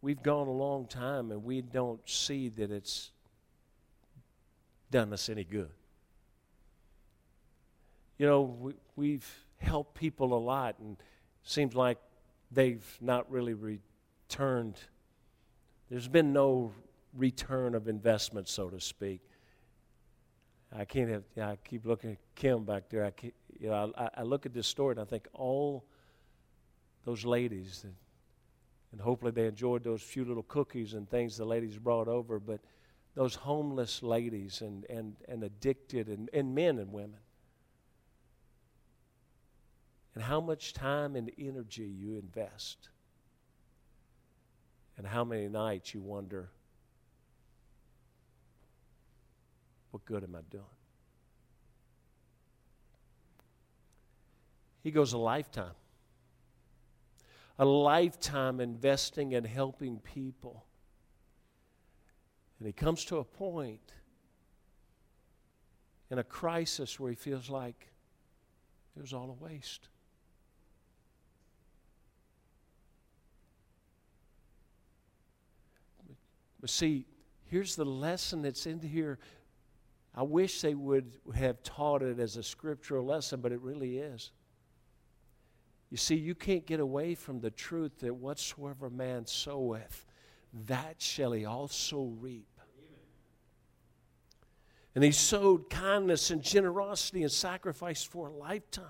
We've 0.02 0.22
gone 0.22 0.48
a 0.48 0.52
long 0.52 0.86
time 0.86 1.30
and 1.30 1.44
we 1.44 1.62
don't 1.62 2.00
see 2.08 2.48
that 2.50 2.72
it's 2.72 3.12
done 4.90 5.12
us 5.12 5.28
any 5.28 5.44
good. 5.44 5.70
You 8.18 8.26
know, 8.26 8.42
we, 8.42 8.74
we've 8.96 9.44
helped 9.58 9.94
people 9.94 10.34
a 10.34 10.38
lot, 10.38 10.76
and 10.80 10.96
seems 11.44 11.74
like 11.74 11.98
they've 12.50 12.84
not 13.00 13.30
really 13.30 13.54
returned. 13.54 14.76
There's 15.88 16.08
been 16.08 16.32
no 16.32 16.72
return 17.14 17.74
of 17.74 17.88
investment, 17.88 18.48
so 18.48 18.68
to 18.68 18.80
speak. 18.80 19.20
I 20.76 20.84
can't 20.84 21.10
have. 21.10 21.24
I 21.40 21.56
keep 21.64 21.84
looking 21.84 22.12
at 22.12 22.18
Kim 22.34 22.64
back 22.64 22.84
there. 22.88 23.04
I 23.04 23.10
keep, 23.10 23.34
you 23.62 23.68
know, 23.68 23.92
I, 23.96 24.10
I, 24.16 24.22
look 24.22 24.44
at 24.44 24.52
this 24.52 24.66
story 24.66 24.92
and 24.92 25.00
I 25.00 25.04
think 25.04 25.28
all 25.34 25.84
those 27.04 27.24
ladies, 27.24 27.82
and, 27.84 27.94
and 28.90 29.00
hopefully 29.00 29.30
they 29.30 29.46
enjoyed 29.46 29.84
those 29.84 30.02
few 30.02 30.24
little 30.24 30.42
cookies 30.42 30.94
and 30.94 31.08
things 31.08 31.36
the 31.36 31.44
ladies 31.44 31.78
brought 31.78 32.08
over. 32.08 32.40
But 32.40 32.58
those 33.14 33.36
homeless 33.36 34.02
ladies 34.02 34.62
and 34.62 34.84
and 34.90 35.14
and 35.28 35.44
addicted 35.44 36.08
and, 36.08 36.28
and 36.32 36.56
men 36.56 36.80
and 36.80 36.92
women, 36.92 37.20
and 40.16 40.24
how 40.24 40.40
much 40.40 40.72
time 40.72 41.14
and 41.14 41.30
energy 41.38 41.84
you 41.84 42.16
invest, 42.16 42.88
and 44.98 45.06
how 45.06 45.22
many 45.22 45.46
nights 45.46 45.94
you 45.94 46.00
wonder 46.00 46.50
What 49.92 50.06
good 50.06 50.24
am 50.24 50.34
I 50.34 50.40
doing? 50.50 50.64
He 54.82 54.90
goes 54.90 55.12
a 55.12 55.18
lifetime. 55.18 55.74
a 57.58 57.64
lifetime 57.64 58.60
investing 58.60 59.34
and 59.34 59.46
helping 59.46 59.98
people. 59.98 60.64
And 62.58 62.66
he 62.66 62.72
comes 62.72 63.04
to 63.06 63.18
a 63.18 63.24
point 63.24 63.92
in 66.10 66.18
a 66.18 66.24
crisis 66.24 66.98
where 66.98 67.10
he 67.10 67.16
feels 67.16 67.50
like 67.50 67.92
it 68.96 69.00
was 69.00 69.12
all 69.12 69.30
a 69.30 69.44
waste. 69.44 69.88
But 76.60 76.70
see, 76.70 77.06
here's 77.46 77.74
the 77.74 77.84
lesson 77.84 78.42
that's 78.42 78.66
in 78.66 78.80
here. 78.80 79.18
I 80.14 80.22
wish 80.22 80.60
they 80.60 80.74
would 80.74 81.12
have 81.34 81.62
taught 81.62 82.02
it 82.02 82.18
as 82.20 82.36
a 82.36 82.42
scriptural 82.42 83.04
lesson, 83.04 83.40
but 83.40 83.50
it 83.52 83.60
really 83.60 83.98
is. 83.98 84.30
You 85.92 85.98
see, 85.98 86.14
you 86.14 86.34
can't 86.34 86.64
get 86.64 86.80
away 86.80 87.14
from 87.14 87.40
the 87.40 87.50
truth 87.50 87.98
that 87.98 88.14
whatsoever 88.14 88.88
man 88.88 89.26
soweth, 89.26 90.06
that 90.66 91.02
shall 91.02 91.32
he 91.32 91.44
also 91.44 92.04
reap. 92.18 92.48
And 94.94 95.04
he 95.04 95.12
sowed 95.12 95.68
kindness 95.68 96.30
and 96.30 96.42
generosity 96.42 97.24
and 97.24 97.30
sacrifice 97.30 98.02
for 98.02 98.28
a 98.28 98.32
lifetime. 98.32 98.86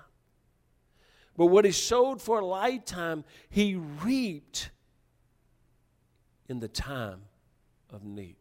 But 1.35 1.47
what 1.47 1.65
he 1.65 1.71
sowed 1.71 2.21
for 2.21 2.39
a 2.39 2.45
lifetime, 2.45 3.25
he 3.49 3.75
reaped 3.75 4.69
in 6.47 6.61
the 6.61 6.69
time 6.69 7.23
of 7.89 8.05
need. 8.05 8.37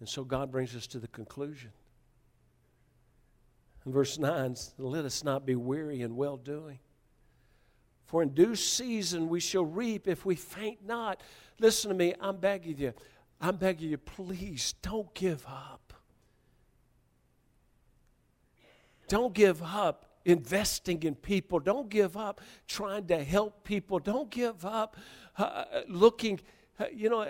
And 0.00 0.08
so 0.08 0.24
God 0.24 0.50
brings 0.50 0.74
us 0.74 0.86
to 0.86 0.98
the 0.98 1.08
conclusion. 1.08 1.72
In 3.86 3.92
verse 3.92 4.18
9, 4.18 4.56
let 4.78 5.04
us 5.04 5.22
not 5.24 5.44
be 5.44 5.56
weary 5.56 6.00
in 6.00 6.16
well 6.16 6.36
doing. 6.36 6.78
For 8.06 8.22
in 8.22 8.30
due 8.30 8.54
season 8.54 9.28
we 9.28 9.40
shall 9.40 9.64
reap 9.64 10.08
if 10.08 10.24
we 10.24 10.34
faint 10.36 10.86
not. 10.86 11.20
Listen 11.58 11.90
to 11.90 11.94
me, 11.94 12.14
I'm 12.20 12.38
begging 12.38 12.78
you. 12.78 12.94
I'm 13.40 13.56
begging 13.56 13.90
you, 13.90 13.98
please 13.98 14.74
don't 14.82 15.12
give 15.14 15.44
up. 15.46 15.92
Don't 19.08 19.34
give 19.34 19.62
up 19.62 20.06
investing 20.24 21.02
in 21.02 21.14
people. 21.14 21.58
Don't 21.58 21.88
give 21.88 22.16
up 22.16 22.40
trying 22.66 23.06
to 23.08 23.22
help 23.22 23.64
people. 23.64 23.98
Don't 23.98 24.30
give 24.30 24.64
up 24.64 24.96
uh, 25.36 25.64
looking. 25.88 26.40
Uh, 26.78 26.86
you 26.92 27.10
know, 27.10 27.26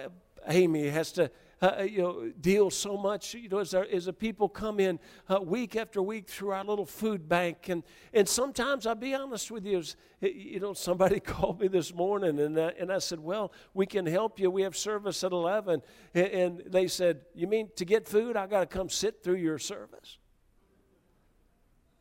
Amy 0.47 0.88
has 0.88 1.12
to. 1.12 1.31
Uh, 1.64 1.83
you 1.83 2.03
know, 2.03 2.31
deal 2.42 2.68
so 2.68 2.94
much. 2.94 3.33
You 3.33 3.48
know, 3.48 3.59
as, 3.59 3.72
our, 3.72 3.87
as 3.90 4.05
the 4.05 4.12
people 4.12 4.50
come 4.50 4.79
in 4.79 4.98
uh, 5.31 5.40
week 5.40 5.77
after 5.77 6.03
week 6.03 6.29
through 6.29 6.50
our 6.50 6.62
little 6.62 6.85
food 6.85 7.27
bank, 7.27 7.70
and 7.70 7.83
and 8.12 8.29
sometimes 8.29 8.87
I'll 8.87 8.94
be 8.94 9.14
honest 9.14 9.50
with 9.50 9.64
you, 9.64 9.83
you 10.20 10.61
know, 10.61 10.74
somebody 10.74 11.20
called 11.33 11.61
me 11.61 11.68
this 11.68 11.94
morning, 11.94 12.38
and 12.38 12.61
I, 12.61 12.74
and 12.79 12.92
I 12.92 12.98
said, 12.98 13.18
well, 13.18 13.50
we 13.72 13.87
can 13.87 14.05
help 14.05 14.38
you. 14.38 14.50
We 14.50 14.61
have 14.61 14.77
service 14.77 15.24
at 15.24 15.33
eleven, 15.33 15.81
and, 16.12 16.27
and 16.27 16.62
they 16.66 16.87
said, 16.87 17.22
you 17.35 17.46
mean 17.46 17.70
to 17.77 17.87
get 17.87 18.07
food? 18.07 18.37
I 18.37 18.46
got 18.46 18.61
to 18.61 18.66
come 18.66 18.90
sit 18.90 19.22
through 19.24 19.37
your 19.37 19.59
service. 19.59 20.18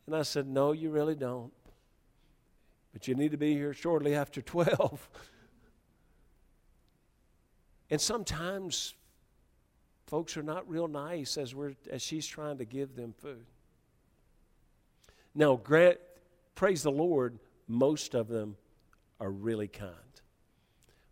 And 0.08 0.14
I 0.14 0.24
said, 0.24 0.46
No, 0.46 0.74
you 0.74 0.90
really 0.90 1.16
don't. 1.16 1.54
But 2.92 3.08
you 3.08 3.16
need 3.16 3.32
to 3.32 3.38
be 3.38 3.54
here 3.54 3.74
shortly 3.74 4.14
after 4.14 4.42
12. 4.42 5.10
and 7.90 8.02
sometimes 8.02 8.96
folks 10.08 10.38
are 10.38 10.44
not 10.44 10.68
real 10.70 10.88
nice 10.88 11.38
as, 11.38 11.56
we're, 11.56 11.74
as 11.90 12.02
she's 12.02 12.28
trying 12.28 12.58
to 12.58 12.66
give 12.66 12.96
them 12.96 13.14
food. 13.18 13.46
Now, 15.36 15.56
grant, 15.56 15.98
praise 16.56 16.84
the 16.84 16.92
Lord, 16.92 17.40
most 17.68 18.14
of 18.14 18.28
them 18.28 18.56
are 19.20 19.32
really 19.32 19.68
kind. 19.68 19.94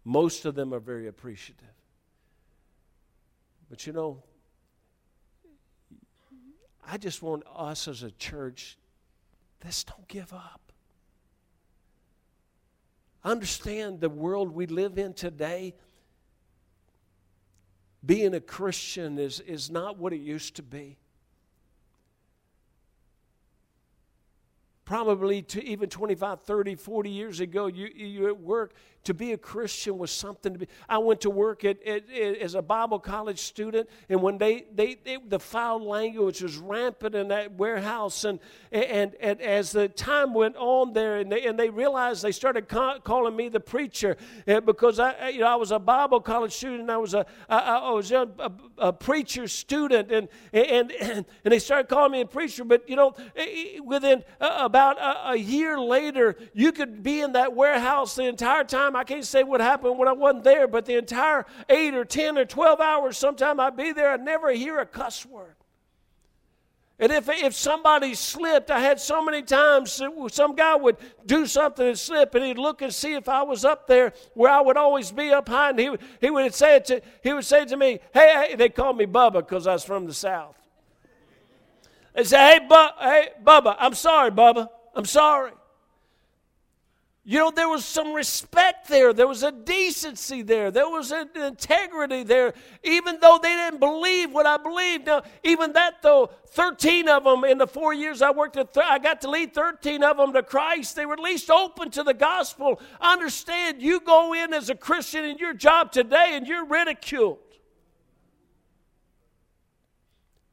Most 0.03 0.45
of 0.45 0.55
them 0.55 0.73
are 0.73 0.79
very 0.79 1.07
appreciative. 1.07 1.67
But 3.69 3.87
you 3.87 3.93
know, 3.93 4.21
I 6.85 6.97
just 6.97 7.21
want 7.21 7.43
us 7.55 7.87
as 7.87 8.03
a 8.03 8.11
church 8.11 8.77
Let's 9.63 9.83
don't 9.83 10.07
give 10.07 10.33
up. 10.33 10.61
Understand 13.23 13.99
the 13.99 14.09
world 14.09 14.53
we 14.53 14.65
live 14.65 14.97
in 14.97 15.13
today. 15.13 15.75
Being 18.05 18.33
a 18.33 18.39
Christian 18.39 19.19
is, 19.19 19.39
is 19.41 19.69
not 19.69 19.97
what 19.97 20.13
it 20.13 20.21
used 20.21 20.55
to 20.55 20.63
be. 20.63 20.97
Probably 24.91 25.41
to 25.41 25.63
even 25.63 25.87
25 25.87 26.41
30 26.41 26.75
40 26.75 27.09
years 27.09 27.39
ago 27.39 27.67
you, 27.67 27.87
you 27.95 28.27
at 28.27 28.37
work 28.37 28.73
to 29.05 29.13
be 29.13 29.31
a 29.31 29.37
christian 29.37 29.97
was 29.97 30.11
something 30.11 30.51
to 30.51 30.59
be 30.59 30.67
i 30.89 30.97
went 30.97 31.21
to 31.21 31.29
work 31.29 31.63
at, 31.63 31.81
at, 31.83 32.03
at 32.11 32.37
as 32.39 32.55
a 32.55 32.61
bible 32.61 32.99
college 32.99 33.39
student 33.39 33.87
and 34.09 34.21
when 34.21 34.37
they, 34.37 34.65
they, 34.75 34.95
they, 35.05 35.17
the 35.29 35.39
foul 35.39 35.87
language 35.87 36.41
was 36.41 36.57
rampant 36.57 37.15
in 37.15 37.29
that 37.29 37.53
warehouse 37.53 38.25
and, 38.25 38.37
and, 38.73 39.15
and 39.21 39.39
as 39.39 39.71
the 39.71 39.87
time 39.87 40.33
went 40.33 40.57
on 40.57 40.91
there 40.91 41.19
and 41.19 41.31
they, 41.31 41.45
and 41.45 41.57
they 41.57 41.69
realized 41.69 42.21
they 42.21 42.33
started 42.33 42.67
ca- 42.67 42.99
calling 42.99 43.33
me 43.33 43.47
the 43.47 43.61
preacher 43.61 44.17
uh, 44.49 44.59
because 44.59 44.99
I, 44.99 45.29
you 45.29 45.39
know, 45.39 45.47
I 45.47 45.55
was 45.55 45.71
a 45.71 45.79
bible 45.79 46.19
college 46.19 46.51
student 46.51 46.89
i 46.89 46.97
was 46.97 47.13
a, 47.13 47.25
I, 47.47 47.59
I 47.59 47.91
was 47.91 48.11
a, 48.11 48.27
a, 48.39 48.51
a 48.77 48.91
preacher 48.91 49.47
student 49.47 50.11
and, 50.11 50.27
and, 50.51 50.91
and, 50.91 51.25
and 51.45 51.51
they 51.53 51.59
started 51.59 51.87
calling 51.87 52.11
me 52.11 52.19
a 52.19 52.25
preacher 52.25 52.65
but 52.65 52.89
you 52.89 52.97
know 52.97 53.15
within 53.85 54.25
uh, 54.41 54.57
about 54.59 54.80
about 54.81 54.97
a, 54.97 55.31
a, 55.31 55.35
year 55.35 55.79
later, 55.79 56.35
you 56.53 56.71
could 56.71 57.03
be 57.03 57.21
in 57.21 57.33
that 57.33 57.55
warehouse 57.55 58.15
the 58.15 58.23
entire 58.23 58.63
time. 58.63 58.95
I 58.95 59.03
can't 59.03 59.25
say 59.25 59.43
what 59.43 59.61
happened 59.61 59.97
when 59.97 60.07
I 60.07 60.13
wasn't 60.13 60.43
there, 60.43 60.67
but 60.67 60.85
the 60.85 60.95
entire 60.95 61.45
eight 61.69 61.93
or 61.93 62.03
10 62.03 62.37
or 62.37 62.45
12 62.45 62.79
hours, 62.79 63.17
sometime 63.17 63.59
I'd 63.59 63.77
be 63.77 63.91
there, 63.91 64.11
I'd 64.11 64.23
never 64.23 64.51
hear 64.51 64.79
a 64.79 64.85
cuss 64.85 65.25
word. 65.25 65.55
And 66.97 67.11
if, 67.11 67.29
if 67.29 67.55
somebody 67.55 68.13
slipped, 68.13 68.69
I 68.69 68.79
had 68.79 68.99
so 68.99 69.23
many 69.23 69.41
times 69.41 70.01
some 70.31 70.55
guy 70.55 70.75
would 70.75 70.97
do 71.25 71.47
something 71.47 71.87
and 71.87 71.97
slip, 71.97 72.35
and 72.35 72.45
he'd 72.45 72.59
look 72.59 72.81
and 72.83 72.93
see 72.93 73.13
if 73.13 73.27
I 73.27 73.41
was 73.41 73.65
up 73.65 73.87
there 73.87 74.13
where 74.35 74.51
I 74.51 74.61
would 74.61 74.77
always 74.77 75.11
be 75.11 75.31
up 75.31 75.49
high. 75.49 75.71
And 75.71 75.79
he, 75.79 75.95
he 76.19 76.29
would 76.29 76.53
say 76.53 76.79
to 76.79 77.01
he 77.23 77.33
would 77.33 77.45
say 77.45 77.65
to 77.65 77.75
me, 77.75 77.99
"Hey,", 78.13 78.49
hey 78.49 78.55
they 78.55 78.69
called 78.69 78.97
me 78.97 79.07
Bubba 79.07 79.39
because 79.39 79.65
I 79.65 79.73
was 79.73 79.83
from 79.83 80.05
the 80.05 80.13
South. 80.13 80.60
They 82.13 82.23
say, 82.23 82.37
hey, 82.37 82.59
Bu- 82.67 82.99
hey, 82.99 83.29
Bubba, 83.43 83.75
I'm 83.79 83.93
sorry, 83.93 84.31
Bubba. 84.31 84.67
I'm 84.93 85.05
sorry. 85.05 85.51
You 87.23 87.37
know, 87.37 87.51
there 87.51 87.69
was 87.69 87.85
some 87.85 88.13
respect 88.13 88.87
there. 88.87 89.13
There 89.13 89.27
was 89.27 89.43
a 89.43 89.51
decency 89.51 90.41
there. 90.41 90.71
There 90.71 90.89
was 90.89 91.11
an 91.11 91.29
integrity 91.35 92.23
there, 92.23 92.55
even 92.83 93.19
though 93.21 93.39
they 93.41 93.55
didn't 93.55 93.79
believe 93.79 94.33
what 94.33 94.47
I 94.47 94.57
believed. 94.57 95.05
Now, 95.05 95.21
even 95.43 95.73
that, 95.73 96.01
though, 96.01 96.31
13 96.47 97.07
of 97.07 97.23
them 97.23 97.43
in 97.43 97.59
the 97.59 97.67
four 97.67 97.93
years 97.93 98.23
I 98.23 98.31
worked 98.31 98.57
at, 98.57 98.73
th- 98.73 98.85
I 98.89 98.97
got 98.97 99.21
to 99.21 99.29
lead 99.29 99.53
13 99.53 100.03
of 100.03 100.17
them 100.17 100.33
to 100.33 100.41
Christ. 100.41 100.95
They 100.95 101.05
were 101.05 101.13
at 101.13 101.19
least 101.19 101.51
open 101.51 101.91
to 101.91 102.01
the 102.01 102.15
gospel. 102.15 102.81
Understand, 102.99 103.83
you 103.83 103.99
go 103.99 104.33
in 104.33 104.51
as 104.51 104.71
a 104.71 104.75
Christian 104.75 105.23
in 105.23 105.37
your 105.37 105.53
job 105.53 105.91
today 105.91 106.31
and 106.33 106.47
you're 106.47 106.65
ridiculed. 106.65 107.37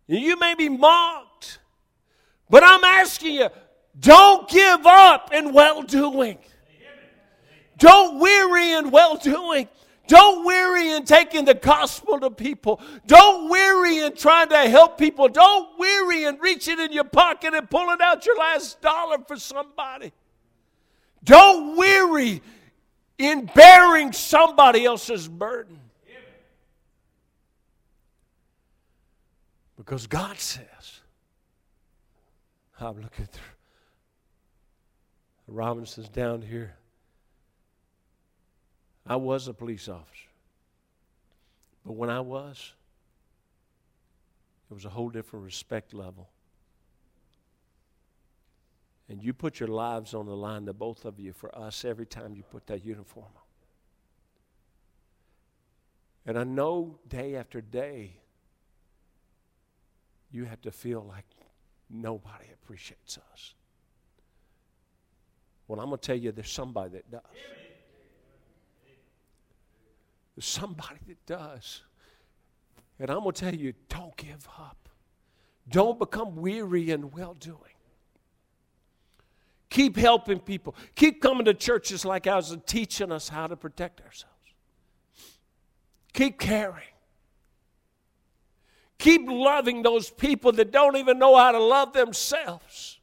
You 0.07 0.39
may 0.39 0.55
be 0.55 0.69
mocked. 0.69 1.28
But 2.51 2.65
I'm 2.65 2.85
asking 2.85 3.35
you, 3.35 3.49
don't 3.99 4.49
give 4.49 4.87
up 4.87 5.33
in 5.33 5.53
well 5.53 5.83
doing. 5.83 6.39
Don't 7.79 8.19
weary 8.19 8.73
in 8.73 8.91
well 8.91 9.17
doing. 9.17 9.69
Don't 10.09 10.45
weary 10.45 10.93
in 10.93 11.05
taking 11.05 11.45
the 11.45 11.55
gospel 11.55 12.19
to 12.21 12.31
people. 12.31 12.81
Don't 13.07 13.51
weary 13.51 13.99
in 13.99 14.17
trying 14.17 14.49
to 14.49 14.69
help 14.69 14.97
people. 14.97 15.29
Don't 15.29 15.79
weary 15.79 16.25
in 16.25 16.39
reaching 16.39 16.81
in 16.81 16.93
your 16.93 17.05
pocket 17.05 17.53
and 17.55 17.69
pulling 17.69 17.99
out 18.01 18.25
your 18.25 18.39
last 18.39 18.81
dollar 18.81 19.19
for 19.29 19.37
somebody. 19.37 20.13
Don't 21.23 21.77
weary 21.77 22.41
in 23.19 23.51
bearing 23.55 24.13
somebody 24.13 24.87
else's 24.87 25.29
burden. 25.29 25.79
Because 29.77 30.07
God 30.07 30.39
says, 30.39 30.65
I'm 32.81 33.01
looking 33.01 33.27
through 33.27 33.43
Robinson's 35.49 36.09
down 36.09 36.43
here. 36.43 36.77
I 39.07 39.17
was 39.17 39.49
a 39.49 39.55
police 39.55 39.89
officer. 39.89 40.29
But 41.85 41.95
when 41.95 42.11
I 42.11 42.21
was, 42.21 42.75
it 44.71 44.75
was 44.75 44.85
a 44.85 44.91
whole 44.91 45.09
different 45.09 45.45
respect 45.47 45.95
level. 45.95 46.29
And 49.09 49.23
you 49.23 49.33
put 49.33 49.59
your 49.59 49.71
lives 49.71 50.13
on 50.13 50.27
the 50.27 50.37
line, 50.37 50.67
the 50.67 50.75
both 50.75 51.07
of 51.07 51.19
you, 51.19 51.33
for 51.33 51.57
us 51.57 51.87
every 51.87 52.05
time 52.05 52.35
you 52.35 52.43
put 52.43 52.67
that 52.67 52.85
uniform 52.85 53.25
on. 53.35 53.43
And 56.27 56.39
I 56.39 56.45
know 56.45 56.99
day 57.09 57.37
after 57.37 57.63
day, 57.63 58.19
you 60.31 60.45
have 60.45 60.61
to 60.61 60.71
feel 60.71 61.03
like 61.09 61.25
nobody 61.91 62.47
appreciates 62.53 63.19
us. 63.33 63.55
Well, 65.67 65.81
I'm 65.81 65.87
going 65.87 65.99
to 65.99 66.07
tell 66.07 66.17
you 66.17 66.33
there's 66.33 66.51
somebody 66.51 66.91
that 66.91 67.11
does. 67.11 67.23
There's 70.35 70.47
somebody 70.47 70.99
that 71.09 71.27
does. 71.27 71.83
And 72.99 73.11
I'm 73.11 73.21
going 73.21 73.33
to 73.33 73.41
tell 73.41 73.55
you 73.55 73.75
don't 73.89 74.17
give 74.17 74.49
up, 74.59 74.89
don't 75.69 75.99
become 75.99 76.37
weary 76.37 76.91
in 76.91 77.11
well 77.11 77.35
doing. 77.35 77.59
Keep 79.71 79.97
helping 79.97 80.39
people. 80.39 80.75
Keep 80.95 81.21
coming 81.21 81.45
to 81.45 81.53
churches 81.53 82.05
like 82.05 82.27
ours 82.27 82.51
and 82.53 82.67
teaching 82.67 83.13
us 83.13 83.29
how 83.29 83.47
to 83.47 83.57
protect 83.57 84.01
ourselves. 84.01 84.35
Keep 86.15 86.39
caring. 86.39 86.83
Keep 88.99 89.29
loving 89.29 89.83
those 89.83 90.11
people 90.11 90.53
that 90.53 90.73
don't 90.73 90.97
even 90.97 91.19
know 91.19 91.37
how 91.37 91.53
to 91.53 91.61
love 91.61 91.93
themselves. 91.93 92.99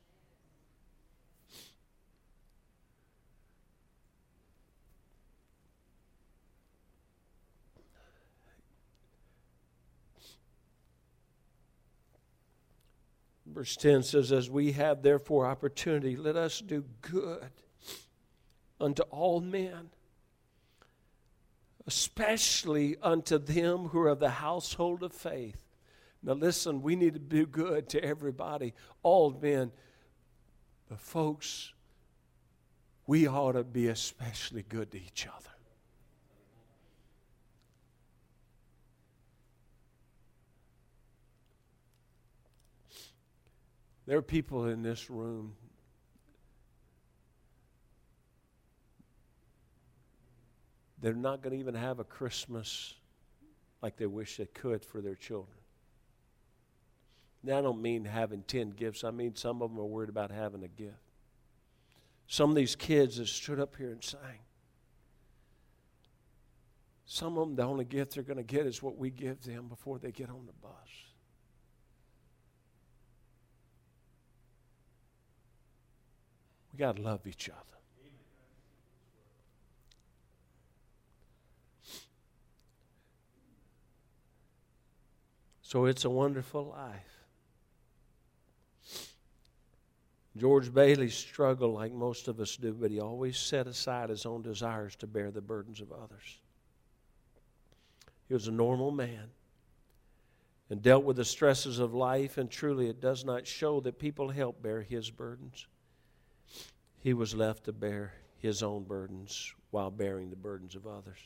Verse 13.56 13.78
10 13.78 14.04
says, 14.04 14.34
As 14.34 14.50
we 14.50 14.74
have 14.74 15.02
therefore 15.02 15.46
opportunity, 15.46 16.18
let 16.18 16.36
us 16.36 16.60
do 16.60 16.84
good 17.00 17.52
unto 18.82 19.02
all 19.04 19.40
men, 19.40 19.92
especially 21.88 22.98
unto 23.02 23.38
them 23.38 23.86
who 23.88 24.00
are 24.02 24.10
of 24.10 24.20
the 24.20 24.30
household 24.30 25.04
of 25.04 25.14
faith. 25.14 25.65
Now, 26.26 26.34
listen, 26.34 26.82
we 26.82 26.96
need 26.96 27.14
to 27.14 27.20
do 27.20 27.46
good 27.46 27.88
to 27.90 28.04
everybody, 28.04 28.74
all 29.04 29.38
men. 29.40 29.72
But, 30.90 31.00
folks, 31.00 31.72
we 33.06 33.28
ought 33.28 33.52
to 33.52 33.64
be 33.64 33.90
especially 33.90 34.64
good 34.68 34.92
to 34.92 34.98
each 34.98 35.28
other. 35.28 35.52
There 44.08 44.18
are 44.18 44.24
people 44.24 44.66
in 44.66 44.82
this 44.82 45.10
room 45.12 45.56
they're 51.02 51.14
not 51.14 51.44
going 51.44 51.54
to 51.54 51.60
even 51.60 51.76
have 51.76 52.00
a 52.00 52.04
Christmas 52.04 52.96
like 53.84 53.96
they 53.98 54.06
wish 54.08 54.38
they 54.38 54.46
could 54.46 54.84
for 54.84 55.02
their 55.02 55.16
children. 55.16 55.58
Now, 57.46 57.60
I 57.60 57.62
don't 57.62 57.80
mean 57.80 58.06
having 58.06 58.42
10 58.42 58.72
gifts, 58.72 59.04
I 59.04 59.12
mean 59.12 59.36
some 59.36 59.62
of 59.62 59.70
them 59.70 59.80
are 59.80 59.86
worried 59.86 60.10
about 60.10 60.32
having 60.32 60.64
a 60.64 60.68
gift. 60.68 60.98
Some 62.28 62.50
of 62.50 62.56
these 62.56 62.76
kids 62.76 63.18
that 63.18 63.28
stood 63.28 63.60
up 63.60 63.76
here 63.76 63.92
and 63.92 64.04
sang, 64.04 64.40
some 67.06 67.38
of 67.38 67.48
them, 67.48 67.56
the 67.56 67.64
only 67.64 67.86
gift 67.86 68.16
they're 68.16 68.24
going 68.24 68.38
to 68.38 68.44
get 68.44 68.66
is 68.66 68.82
what 68.82 68.98
we 68.98 69.12
give 69.12 69.44
them 69.44 69.68
before 69.68 70.00
they 70.00 70.12
get 70.12 70.30
on 70.32 70.48
the 70.48 70.54
bus. 70.54 70.72
We 76.74 76.80
got 76.80 76.96
to 76.96 77.02
love 77.04 77.28
each 77.28 77.48
other. 77.48 77.60
So 85.62 85.86
it's 85.86 86.06
a 86.06 86.10
wonderful 86.10 86.74
life. 86.76 87.15
George 90.38 90.74
Bailey 90.74 91.10
struggled 91.10 91.74
like 91.74 91.94
most 91.94 92.28
of 92.28 92.40
us 92.40 92.58
do, 92.58 92.74
but 92.74 92.92
he 92.92 93.00
always 93.00 93.38
set 93.38 93.68
aside 93.68 94.10
his 94.10 94.26
own 94.26 94.42
desires 94.42 94.96
to 94.98 95.08
bear 95.08 95.32
the 95.32 95.42
burdens 95.42 95.80
of 95.80 95.92
others. 95.92 96.40
He 98.28 98.34
was 98.34 98.48
a 98.48 98.52
normal 98.52 98.92
man 98.92 99.30
and 100.70 100.82
dealt 100.82 101.06
with 101.06 101.18
the 101.18 101.26
stresses 101.26 101.80
of 101.80 101.94
life, 101.94 102.38
and 102.38 102.50
truly 102.50 102.90
it 102.90 103.00
does 103.00 103.24
not 103.24 103.48
show 103.48 103.80
that 103.82 104.00
people 104.00 104.30
help 104.30 104.62
bear 104.62 104.82
his 104.82 105.10
burdens 105.12 105.68
he 107.06 107.14
was 107.14 107.36
left 107.36 107.66
to 107.66 107.72
bear 107.72 108.14
his 108.40 108.64
own 108.64 108.84
burdens 108.84 109.54
while 109.70 109.92
bearing 109.92 110.32
the 110.32 110.36
burdens 110.36 110.74
of 110.74 110.88
others. 110.88 111.20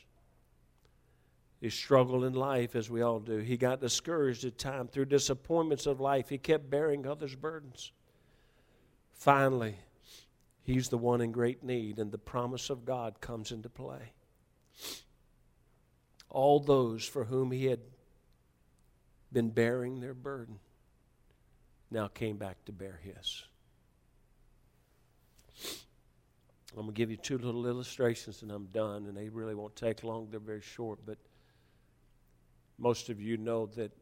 He 1.58 1.70
struggled 1.70 2.22
in 2.22 2.34
life, 2.34 2.76
as 2.76 2.90
we 2.90 3.00
all 3.00 3.18
do. 3.18 3.38
He 3.38 3.56
got 3.56 3.80
discouraged 3.80 4.44
at 4.44 4.58
times 4.58 4.90
through 4.90 5.06
disappointments 5.06 5.86
of 5.86 5.98
life. 5.98 6.28
He 6.28 6.36
kept 6.36 6.68
bearing 6.68 7.06
others' 7.06 7.34
burdens. 7.34 7.92
Finally, 9.20 9.76
he's 10.62 10.88
the 10.88 10.96
one 10.96 11.20
in 11.20 11.30
great 11.30 11.62
need, 11.62 11.98
and 11.98 12.10
the 12.10 12.16
promise 12.16 12.70
of 12.70 12.86
God 12.86 13.20
comes 13.20 13.52
into 13.52 13.68
play. 13.68 14.14
All 16.30 16.58
those 16.58 17.04
for 17.04 17.24
whom 17.24 17.50
he 17.50 17.66
had 17.66 17.80
been 19.30 19.50
bearing 19.50 20.00
their 20.00 20.14
burden 20.14 20.58
now 21.90 22.08
came 22.08 22.38
back 22.38 22.64
to 22.64 22.72
bear 22.72 22.98
his. 23.02 23.42
I'm 26.72 26.84
going 26.84 26.86
to 26.86 26.92
give 26.94 27.10
you 27.10 27.18
two 27.18 27.36
little 27.36 27.66
illustrations 27.66 28.40
and 28.40 28.50
I'm 28.50 28.68
done, 28.72 29.04
and 29.04 29.14
they 29.14 29.28
really 29.28 29.54
won't 29.54 29.76
take 29.76 30.02
long. 30.02 30.28
They're 30.30 30.40
very 30.40 30.62
short, 30.62 31.00
but 31.04 31.18
most 32.78 33.10
of 33.10 33.20
you 33.20 33.36
know 33.36 33.66
that 33.76 33.92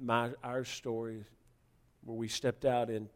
my 0.00 0.30
our 0.44 0.64
story, 0.64 1.24
where 2.04 2.16
we 2.16 2.28
stepped 2.28 2.64
out 2.64 2.88
in 2.88 3.08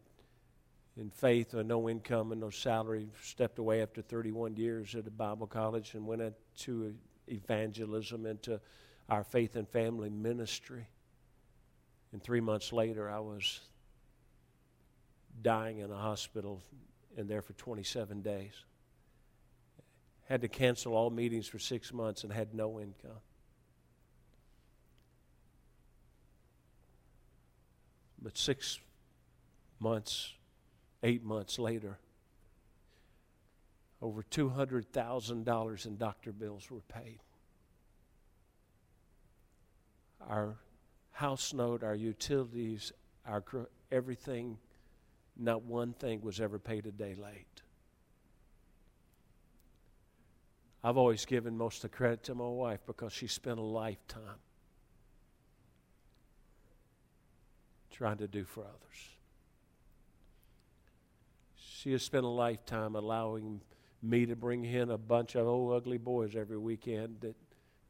in 0.96 1.10
faith 1.10 1.52
with 1.52 1.66
no 1.66 1.88
income 1.88 2.32
and 2.32 2.40
no 2.40 2.50
salary, 2.50 3.08
stepped 3.22 3.58
away 3.58 3.82
after 3.82 4.00
31 4.00 4.56
years 4.56 4.94
at 4.94 5.06
a 5.06 5.10
Bible 5.10 5.46
college 5.46 5.94
and 5.94 6.06
went 6.06 6.22
into 6.22 6.94
evangelism, 7.28 8.24
into 8.24 8.60
our 9.08 9.22
faith 9.22 9.56
and 9.56 9.68
family 9.68 10.08
ministry. 10.08 10.86
And 12.12 12.22
three 12.22 12.40
months 12.40 12.72
later, 12.72 13.10
I 13.10 13.20
was 13.20 13.60
dying 15.42 15.80
in 15.80 15.90
a 15.90 15.96
hospital 15.96 16.62
and 17.16 17.28
there 17.28 17.42
for 17.42 17.52
27 17.54 18.22
days. 18.22 18.52
Had 20.28 20.40
to 20.40 20.48
cancel 20.48 20.94
all 20.94 21.10
meetings 21.10 21.46
for 21.46 21.58
six 21.58 21.92
months 21.92 22.24
and 22.24 22.32
had 22.32 22.54
no 22.54 22.80
income. 22.80 23.20
But 28.20 28.36
six 28.36 28.80
months, 29.78 30.32
eight 31.06 31.24
months 31.24 31.58
later, 31.58 31.98
over 34.02 34.24
$200,000 34.24 35.86
in 35.86 35.96
doctor 35.96 36.32
bills 36.32 36.68
were 36.68 36.80
paid. 36.80 37.20
Our 40.28 40.56
house 41.12 41.54
note, 41.54 41.84
our 41.84 41.94
utilities, 41.94 42.92
our 43.24 43.42
everything 43.92 44.58
not 45.36 45.62
one 45.62 45.92
thing 45.92 46.22
was 46.22 46.40
ever 46.40 46.58
paid 46.58 46.86
a 46.86 46.90
day 46.90 47.14
late. 47.14 47.62
I've 50.82 50.96
always 50.96 51.24
given 51.24 51.56
most 51.56 51.84
of 51.84 51.90
the 51.90 51.96
credit 51.96 52.24
to 52.24 52.34
my 52.34 52.48
wife 52.48 52.80
because 52.84 53.12
she 53.12 53.28
spent 53.28 53.58
a 53.58 53.62
lifetime 53.62 54.40
trying 57.90 58.18
to 58.18 58.28
do 58.28 58.44
for 58.44 58.62
others. 58.62 59.15
She 61.76 61.92
has 61.92 62.02
spent 62.02 62.24
a 62.24 62.28
lifetime 62.28 62.96
allowing 62.96 63.60
me 64.02 64.24
to 64.26 64.34
bring 64.34 64.64
in 64.64 64.90
a 64.90 64.96
bunch 64.96 65.34
of 65.34 65.46
old 65.46 65.74
ugly 65.74 65.98
boys 65.98 66.34
every 66.34 66.56
weekend 66.56 67.20
that 67.20 67.36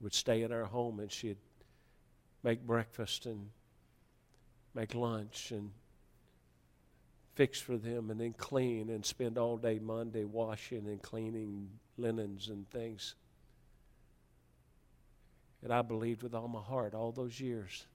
would 0.00 0.12
stay 0.12 0.42
in 0.42 0.50
our 0.50 0.64
home 0.64 0.98
and 0.98 1.10
she'd 1.10 1.36
make 2.42 2.66
breakfast 2.66 3.26
and 3.26 3.48
make 4.74 4.92
lunch 4.96 5.52
and 5.52 5.70
fix 7.36 7.60
for 7.60 7.76
them 7.76 8.10
and 8.10 8.20
then 8.20 8.32
clean 8.32 8.90
and 8.90 9.06
spend 9.06 9.38
all 9.38 9.56
day 9.56 9.78
Monday 9.78 10.24
washing 10.24 10.88
and 10.88 11.00
cleaning 11.00 11.68
linens 11.96 12.48
and 12.48 12.68
things. 12.70 13.14
And 15.62 15.72
I 15.72 15.82
believed 15.82 16.24
with 16.24 16.34
all 16.34 16.48
my 16.48 16.60
heart 16.60 16.92
all 16.92 17.12
those 17.12 17.38
years 17.38 17.86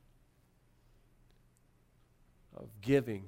of 2.55 2.69
giving. 2.81 3.25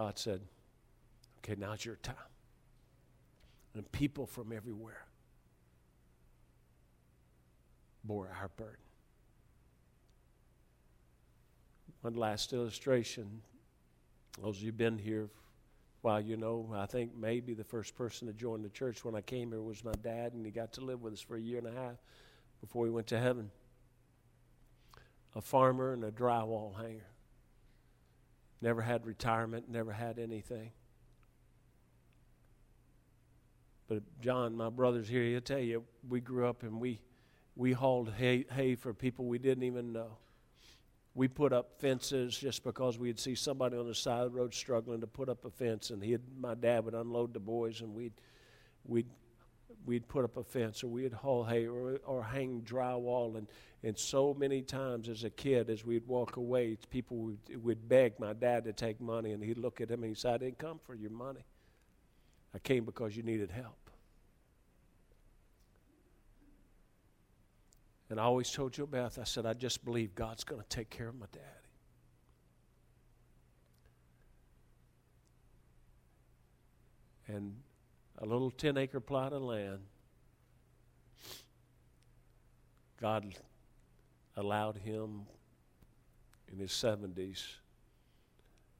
God 0.00 0.18
said, 0.18 0.40
okay, 1.38 1.60
now's 1.60 1.84
your 1.84 1.96
time. 1.96 2.14
And 3.74 3.92
people 3.92 4.24
from 4.24 4.50
everywhere 4.50 5.04
bore 8.02 8.34
our 8.40 8.48
burden. 8.56 8.80
One 12.00 12.14
last 12.14 12.54
illustration. 12.54 13.42
Those 14.42 14.56
of 14.56 14.62
you 14.62 14.72
been 14.72 14.96
here 14.96 15.28
while 16.00 16.22
you 16.22 16.38
know, 16.38 16.72
I 16.74 16.86
think 16.86 17.14
maybe 17.14 17.52
the 17.52 17.62
first 17.62 17.94
person 17.94 18.26
to 18.28 18.32
join 18.32 18.62
the 18.62 18.70
church 18.70 19.04
when 19.04 19.14
I 19.14 19.20
came 19.20 19.50
here 19.50 19.60
was 19.60 19.84
my 19.84 19.92
dad, 20.02 20.32
and 20.32 20.46
he 20.46 20.50
got 20.50 20.72
to 20.72 20.80
live 20.80 21.02
with 21.02 21.12
us 21.12 21.20
for 21.20 21.36
a 21.36 21.40
year 21.40 21.58
and 21.58 21.66
a 21.66 21.78
half 21.78 21.96
before 22.62 22.86
he 22.86 22.90
went 22.90 23.08
to 23.08 23.18
heaven. 23.18 23.50
A 25.36 25.42
farmer 25.42 25.92
and 25.92 26.04
a 26.04 26.10
drywall 26.10 26.74
hanger 26.74 27.09
never 28.60 28.82
had 28.82 29.06
retirement, 29.06 29.68
never 29.68 29.92
had 29.92 30.18
anything. 30.18 30.72
But 33.88 34.02
John, 34.20 34.56
my 34.56 34.70
brother's 34.70 35.08
here, 35.08 35.24
he'll 35.24 35.40
tell 35.40 35.58
you 35.58 35.84
we 36.08 36.20
grew 36.20 36.46
up 36.46 36.62
and 36.62 36.80
we, 36.80 37.00
we 37.56 37.72
hauled 37.72 38.12
hay, 38.12 38.44
hay 38.52 38.76
for 38.76 38.94
people 38.94 39.24
we 39.24 39.38
didn't 39.38 39.64
even 39.64 39.92
know. 39.92 40.18
We 41.14 41.26
put 41.26 41.52
up 41.52 41.80
fences 41.80 42.38
just 42.38 42.62
because 42.62 42.98
we'd 42.98 43.18
see 43.18 43.34
somebody 43.34 43.76
on 43.76 43.88
the 43.88 43.94
side 43.94 44.26
of 44.26 44.32
the 44.32 44.38
road 44.38 44.54
struggling 44.54 45.00
to 45.00 45.08
put 45.08 45.28
up 45.28 45.44
a 45.44 45.50
fence, 45.50 45.90
and 45.90 46.02
he'd, 46.04 46.20
my 46.38 46.54
dad 46.54 46.84
would 46.84 46.94
unload 46.94 47.34
the 47.34 47.40
boys, 47.40 47.80
and 47.80 47.92
we'd, 47.92 48.12
we'd 48.84 49.08
we'd 49.84 50.06
put 50.08 50.24
up 50.24 50.36
a 50.36 50.44
fence, 50.44 50.84
or 50.84 50.88
we'd 50.88 51.12
haul 51.12 51.44
hay, 51.44 51.66
or, 51.66 51.98
or 52.04 52.22
hang 52.22 52.62
drywall. 52.62 53.36
And, 53.36 53.46
and 53.82 53.98
so 53.98 54.34
many 54.34 54.62
times 54.62 55.08
as 55.08 55.24
a 55.24 55.30
kid, 55.30 55.70
as 55.70 55.84
we'd 55.84 56.06
walk 56.06 56.36
away, 56.36 56.76
people 56.90 57.16
would, 57.18 57.62
would 57.62 57.88
beg 57.88 58.18
my 58.20 58.32
dad 58.32 58.64
to 58.64 58.72
take 58.72 59.00
money, 59.00 59.32
and 59.32 59.42
he'd 59.42 59.58
look 59.58 59.80
at 59.80 59.90
him 59.90 60.02
and 60.02 60.10
he'd 60.10 60.18
say, 60.18 60.30
I 60.30 60.38
didn't 60.38 60.58
come 60.58 60.78
for 60.84 60.94
your 60.94 61.10
money. 61.10 61.44
I 62.54 62.58
came 62.58 62.84
because 62.84 63.16
you 63.16 63.22
needed 63.22 63.50
help. 63.50 63.90
And 68.10 68.18
I 68.18 68.24
always 68.24 68.50
told 68.50 68.76
you, 68.76 68.86
Beth, 68.86 69.20
I 69.20 69.24
said, 69.24 69.46
I 69.46 69.52
just 69.52 69.84
believe 69.84 70.16
God's 70.16 70.42
going 70.42 70.60
to 70.60 70.68
take 70.68 70.90
care 70.90 71.08
of 71.08 71.14
my 71.14 71.26
daddy. 71.32 71.44
And 77.28 77.54
a 78.20 78.26
little 78.26 78.50
10 78.50 78.76
acre 78.76 79.00
plot 79.00 79.32
of 79.32 79.42
land, 79.42 79.80
God 83.00 83.34
allowed 84.36 84.76
him 84.76 85.22
in 86.52 86.58
his 86.58 86.70
70s 86.70 87.54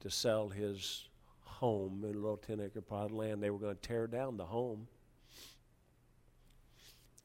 to 0.00 0.10
sell 0.10 0.48
his 0.48 1.08
home 1.42 2.04
in 2.04 2.14
a 2.14 2.18
little 2.18 2.36
10 2.36 2.60
acre 2.60 2.80
plot 2.80 3.06
of 3.06 3.12
land. 3.12 3.42
They 3.42 3.50
were 3.50 3.58
going 3.58 3.76
to 3.76 3.80
tear 3.80 4.06
down 4.06 4.36
the 4.36 4.44
home. 4.44 4.86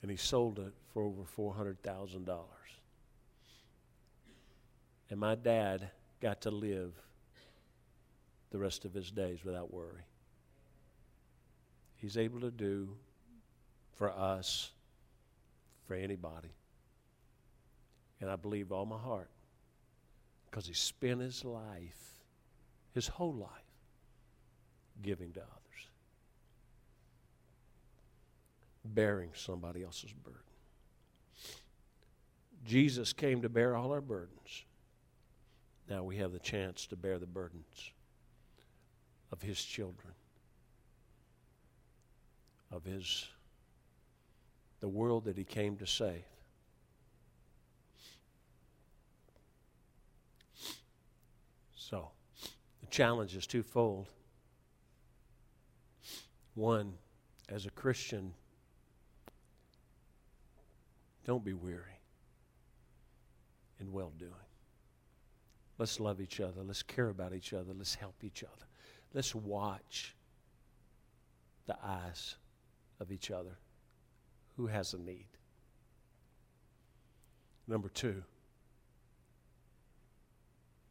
And 0.02 0.12
he 0.12 0.18
sold 0.18 0.60
it 0.60 0.74
for 0.94 1.04
over 1.04 1.24
$400,000. 1.24 2.40
And 5.10 5.20
my 5.20 5.36
dad 5.36 5.90
got 6.22 6.42
to 6.42 6.52
live 6.52 6.94
the 8.52 8.58
rest 8.58 8.86
of 8.86 8.94
his 8.94 9.12
days 9.12 9.44
without 9.44 9.74
worry. 9.74 10.04
He's 12.06 12.18
able 12.18 12.42
to 12.42 12.52
do 12.52 12.90
for 13.96 14.12
us, 14.12 14.70
for 15.88 15.96
anybody. 15.96 16.52
And 18.22 18.30
I 18.30 18.36
believe 18.36 18.72
all 18.72 18.86
my 18.86 19.00
heart 19.00 19.32
because 20.46 20.68
he 20.68 20.74
spent 20.76 21.20
his 21.20 21.44
life, 21.44 22.22
his 22.94 23.08
whole 23.08 23.34
life, 23.34 23.50
giving 25.02 25.32
to 25.32 25.40
others, 25.40 25.90
bearing 28.86 29.32
somebody 29.34 29.84
else's 29.84 30.14
burden. 30.14 30.40
Jesus 32.68 33.14
came 33.14 33.42
to 33.42 33.50
bear 33.50 33.76
all 33.76 33.92
our 33.92 34.02
burdens. 34.02 34.64
Now 35.90 36.04
we 36.04 36.18
have 36.18 36.34
the 36.34 36.40
chance 36.40 36.86
to 36.86 36.96
bear 36.96 37.18
the 37.18 37.26
burdens 37.26 37.90
of 39.32 39.42
his 39.42 39.60
children, 39.60 40.14
of 42.76 42.84
his 42.84 43.28
the 44.82 44.88
world 44.88 45.26
that 45.26 45.38
he 45.38 45.44
came 45.44 45.78
to 45.78 45.88
save. 45.88 46.26
So, 51.76 52.10
the 52.82 52.88
challenge 52.88 53.36
is 53.36 53.48
twofold. 53.48 54.10
One, 56.56 56.94
as 57.50 57.66
a 57.66 57.70
Christian, 57.70 58.34
don't 61.26 61.44
be 61.44 61.54
weary 61.54 62.00
in 63.80 63.92
well 63.92 64.12
doing. 64.18 64.32
Let's 65.78 66.00
love 66.00 66.22
each 66.22 66.40
other. 66.40 66.62
Let's 66.64 66.84
care 66.84 67.10
about 67.10 67.34
each 67.34 67.54
other. 67.54 67.74
Let's 67.76 67.96
help 67.96 68.24
each 68.24 68.44
other. 68.44 68.66
Let's 69.14 69.34
watch 69.34 70.16
the 71.66 71.78
eyes 71.84 72.36
of 73.00 73.12
each 73.12 73.32
other. 73.32 73.58
Who 74.58 74.68
has 74.68 74.94
a 74.94 74.98
need? 74.98 75.28
Number 77.68 77.90
two, 77.90 78.24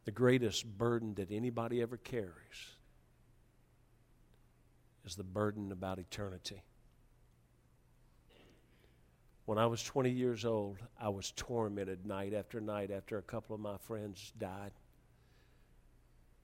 the 0.05 0.11
greatest 0.11 0.67
burden 0.77 1.15
that 1.15 1.31
anybody 1.31 1.81
ever 1.81 1.97
carries 1.97 2.75
is 5.05 5.15
the 5.15 5.25
burden 5.25 5.73
about 5.73 5.99
eternity. 5.99 6.63
When 9.47 9.59
I 9.59 9.67
was 9.67 9.83
20 9.83 10.11
years 10.11 10.45
old, 10.45 10.79
I 10.99 11.11
was 11.11 11.33
tormented 11.33 12.07
night 12.07 12.33
after 12.33 12.61
night 12.61 12.91
after 12.91 13.19
a 13.19 13.23
couple 13.23 13.55
of 13.55 13.61
my 13.61 13.77
friends 13.77 14.33
died. 14.39 14.73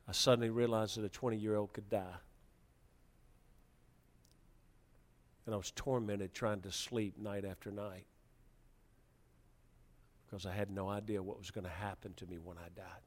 I 0.07 0.13
suddenly 0.13 0.51
realized 0.51 0.97
that 0.97 1.05
a 1.05 1.09
20 1.09 1.37
year 1.37 1.57
old 1.57 1.73
could 1.73 1.89
die. 1.89 2.17
And 5.51 5.55
I 5.57 5.59
was 5.59 5.73
tormented 5.73 6.33
trying 6.33 6.61
to 6.61 6.71
sleep 6.71 7.19
night 7.19 7.45
after 7.45 7.73
night 7.73 8.07
because 10.25 10.47
I 10.47 10.53
had 10.53 10.71
no 10.71 10.89
idea 10.89 11.21
what 11.21 11.39
was 11.39 11.51
going 11.51 11.65
to 11.65 11.71
happen 11.71 12.15
to 12.19 12.27
me 12.27 12.39
when 12.39 12.57
I 12.57 12.69
died. 12.77 13.03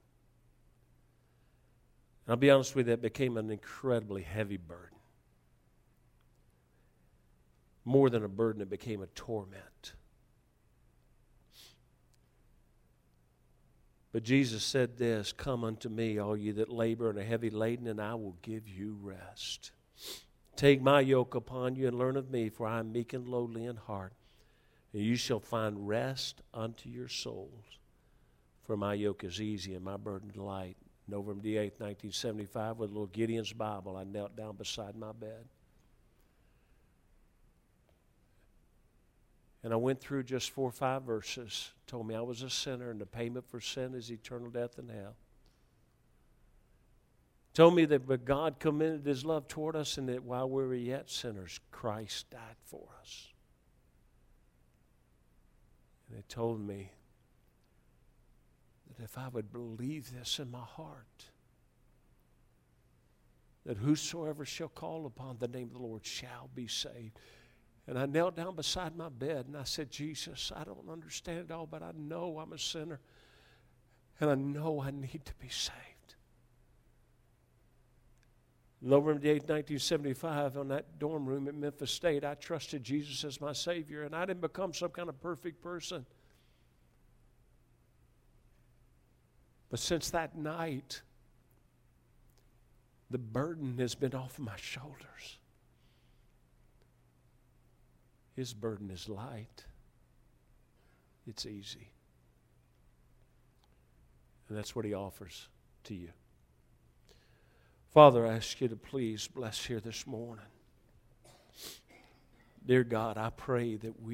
And 2.25 2.33
I'll 2.33 2.35
be 2.35 2.51
honest 2.51 2.75
with 2.75 2.87
you, 2.87 2.95
that 2.95 3.01
became 3.01 3.37
an 3.37 3.49
incredibly 3.49 4.23
heavy 4.23 4.57
burden. 4.57 4.97
More 7.85 8.09
than 8.09 8.25
a 8.25 8.27
burden, 8.27 8.61
it 8.61 8.69
became 8.69 9.01
a 9.01 9.07
torment. 9.07 9.93
But 14.11 14.23
Jesus 14.23 14.65
said 14.65 14.97
this 14.97 15.31
Come 15.31 15.63
unto 15.63 15.87
me, 15.87 16.17
all 16.17 16.35
you 16.35 16.51
that 16.51 16.67
labor 16.67 17.09
and 17.09 17.17
are 17.17 17.23
heavy 17.23 17.49
laden, 17.49 17.87
and 17.87 18.01
I 18.01 18.15
will 18.15 18.35
give 18.41 18.67
you 18.67 18.97
rest. 19.01 19.71
Take 20.55 20.81
my 20.81 21.01
yoke 21.01 21.35
upon 21.35 21.75
you 21.75 21.87
and 21.87 21.97
learn 21.97 22.15
of 22.15 22.29
me, 22.29 22.49
for 22.49 22.67
I 22.67 22.79
am 22.79 22.91
meek 22.91 23.13
and 23.13 23.27
lowly 23.27 23.65
in 23.65 23.75
heart, 23.75 24.13
and 24.93 25.01
you 25.01 25.15
shall 25.15 25.39
find 25.39 25.87
rest 25.87 26.41
unto 26.53 26.89
your 26.89 27.07
souls. 27.07 27.79
For 28.63 28.77
my 28.77 28.93
yoke 28.93 29.23
is 29.23 29.41
easy 29.41 29.73
and 29.73 29.83
my 29.83 29.97
burden 29.97 30.31
light. 30.35 30.77
November 31.07 31.41
the 31.41 31.55
8th, 31.55 31.79
1975, 31.79 32.77
with 32.77 32.89
a 32.89 32.93
little 32.93 33.07
Gideon's 33.07 33.51
Bible, 33.51 33.97
I 33.97 34.05
knelt 34.05 34.37
down 34.37 34.55
beside 34.55 34.95
my 34.95 35.11
bed. 35.11 35.45
And 39.63 39.73
I 39.73 39.77
went 39.77 39.99
through 39.99 40.23
just 40.23 40.51
four 40.51 40.69
or 40.69 40.71
five 40.71 41.03
verses, 41.03 41.71
told 41.87 42.07
me 42.07 42.15
I 42.15 42.21
was 42.21 42.41
a 42.41 42.49
sinner 42.49 42.91
and 42.91 43.01
the 43.01 43.05
payment 43.05 43.49
for 43.49 43.59
sin 43.59 43.93
is 43.95 44.11
eternal 44.11 44.49
death 44.49 44.77
in 44.77 44.89
hell. 44.89 45.15
Told 47.53 47.75
me 47.75 47.85
that 47.85 48.07
but 48.07 48.25
God 48.25 48.59
commended 48.59 49.05
his 49.05 49.23
love 49.23 49.47
toward 49.47 49.75
us 49.75 49.97
and 49.97 50.09
that 50.09 50.23
while 50.23 50.49
we 50.49 50.63
were 50.63 50.73
yet 50.73 51.09
sinners, 51.09 51.59
Christ 51.71 52.31
died 52.31 52.57
for 52.65 52.87
us. 52.99 53.27
And 56.09 56.17
it 56.17 56.27
told 56.27 56.65
me 56.65 56.91
that 58.87 59.03
if 59.03 59.17
I 59.19 59.27
would 59.27 59.51
believe 59.51 60.11
this 60.11 60.39
in 60.39 60.49
my 60.49 60.59
heart, 60.59 61.25
that 63.65 63.77
whosoever 63.77 64.45
shall 64.45 64.67
call 64.67 65.05
upon 65.05 65.37
the 65.37 65.47
name 65.47 65.67
of 65.67 65.73
the 65.73 65.79
Lord 65.79 66.05
shall 66.05 66.49
be 66.55 66.67
saved. 66.67 67.19
And 67.85 67.99
I 67.99 68.07
knelt 68.07 68.35
down 68.35 68.55
beside 68.55 68.95
my 68.95 69.09
bed 69.09 69.45
and 69.47 69.55
I 69.55 69.63
said, 69.63 69.91
Jesus, 69.91 70.51
I 70.55 70.63
don't 70.63 70.89
understand 70.89 71.49
it 71.49 71.51
all, 71.51 71.67
but 71.67 71.83
I 71.83 71.91
know 71.95 72.39
I'm 72.39 72.53
a 72.53 72.57
sinner. 72.57 72.99
And 74.19 74.29
I 74.29 74.35
know 74.35 74.81
I 74.81 74.91
need 74.91 75.21
to 75.25 75.33
be 75.35 75.49
saved. 75.49 75.77
November 78.85 79.21
8, 79.23 79.47
1975, 79.47 80.57
on 80.57 80.67
that 80.67 80.99
dorm 80.99 81.25
room 81.25 81.47
at 81.47 81.55
Memphis 81.55 81.89
State, 81.89 82.25
I 82.25 82.33
trusted 82.35 82.83
Jesus 82.83 83.23
as 83.23 83.39
my 83.39 83.53
Savior, 83.53 84.03
and 84.03 84.13
I 84.13 84.25
didn't 84.25 84.41
become 84.41 84.73
some 84.73 84.89
kind 84.89 85.07
of 85.07 85.21
perfect 85.21 85.63
person. 85.63 86.05
But 89.69 89.79
since 89.79 90.09
that 90.09 90.37
night, 90.37 91.01
the 93.09 93.17
burden 93.17 93.77
has 93.77 93.95
been 93.95 94.13
off 94.13 94.37
my 94.37 94.57
shoulders. 94.57 95.37
His 98.35 98.53
burden 98.53 98.89
is 98.89 99.07
light, 99.07 99.63
it's 101.25 101.45
easy. 101.45 101.87
And 104.49 104.57
that's 104.57 104.75
what 104.75 104.83
He 104.83 104.93
offers 104.93 105.47
to 105.85 105.95
you. 105.95 106.09
Father, 107.93 108.25
I 108.25 108.37
ask 108.37 108.59
you 108.59 108.67
to 108.69 108.75
please 108.75 109.27
bless 109.27 109.63
here 109.67 109.79
this 109.79 110.07
morning. 110.07 110.45
Dear 112.65 112.83
God, 112.83 113.19
I 113.19 113.29
pray 113.29 113.75
that 113.75 114.01
we 114.01 114.11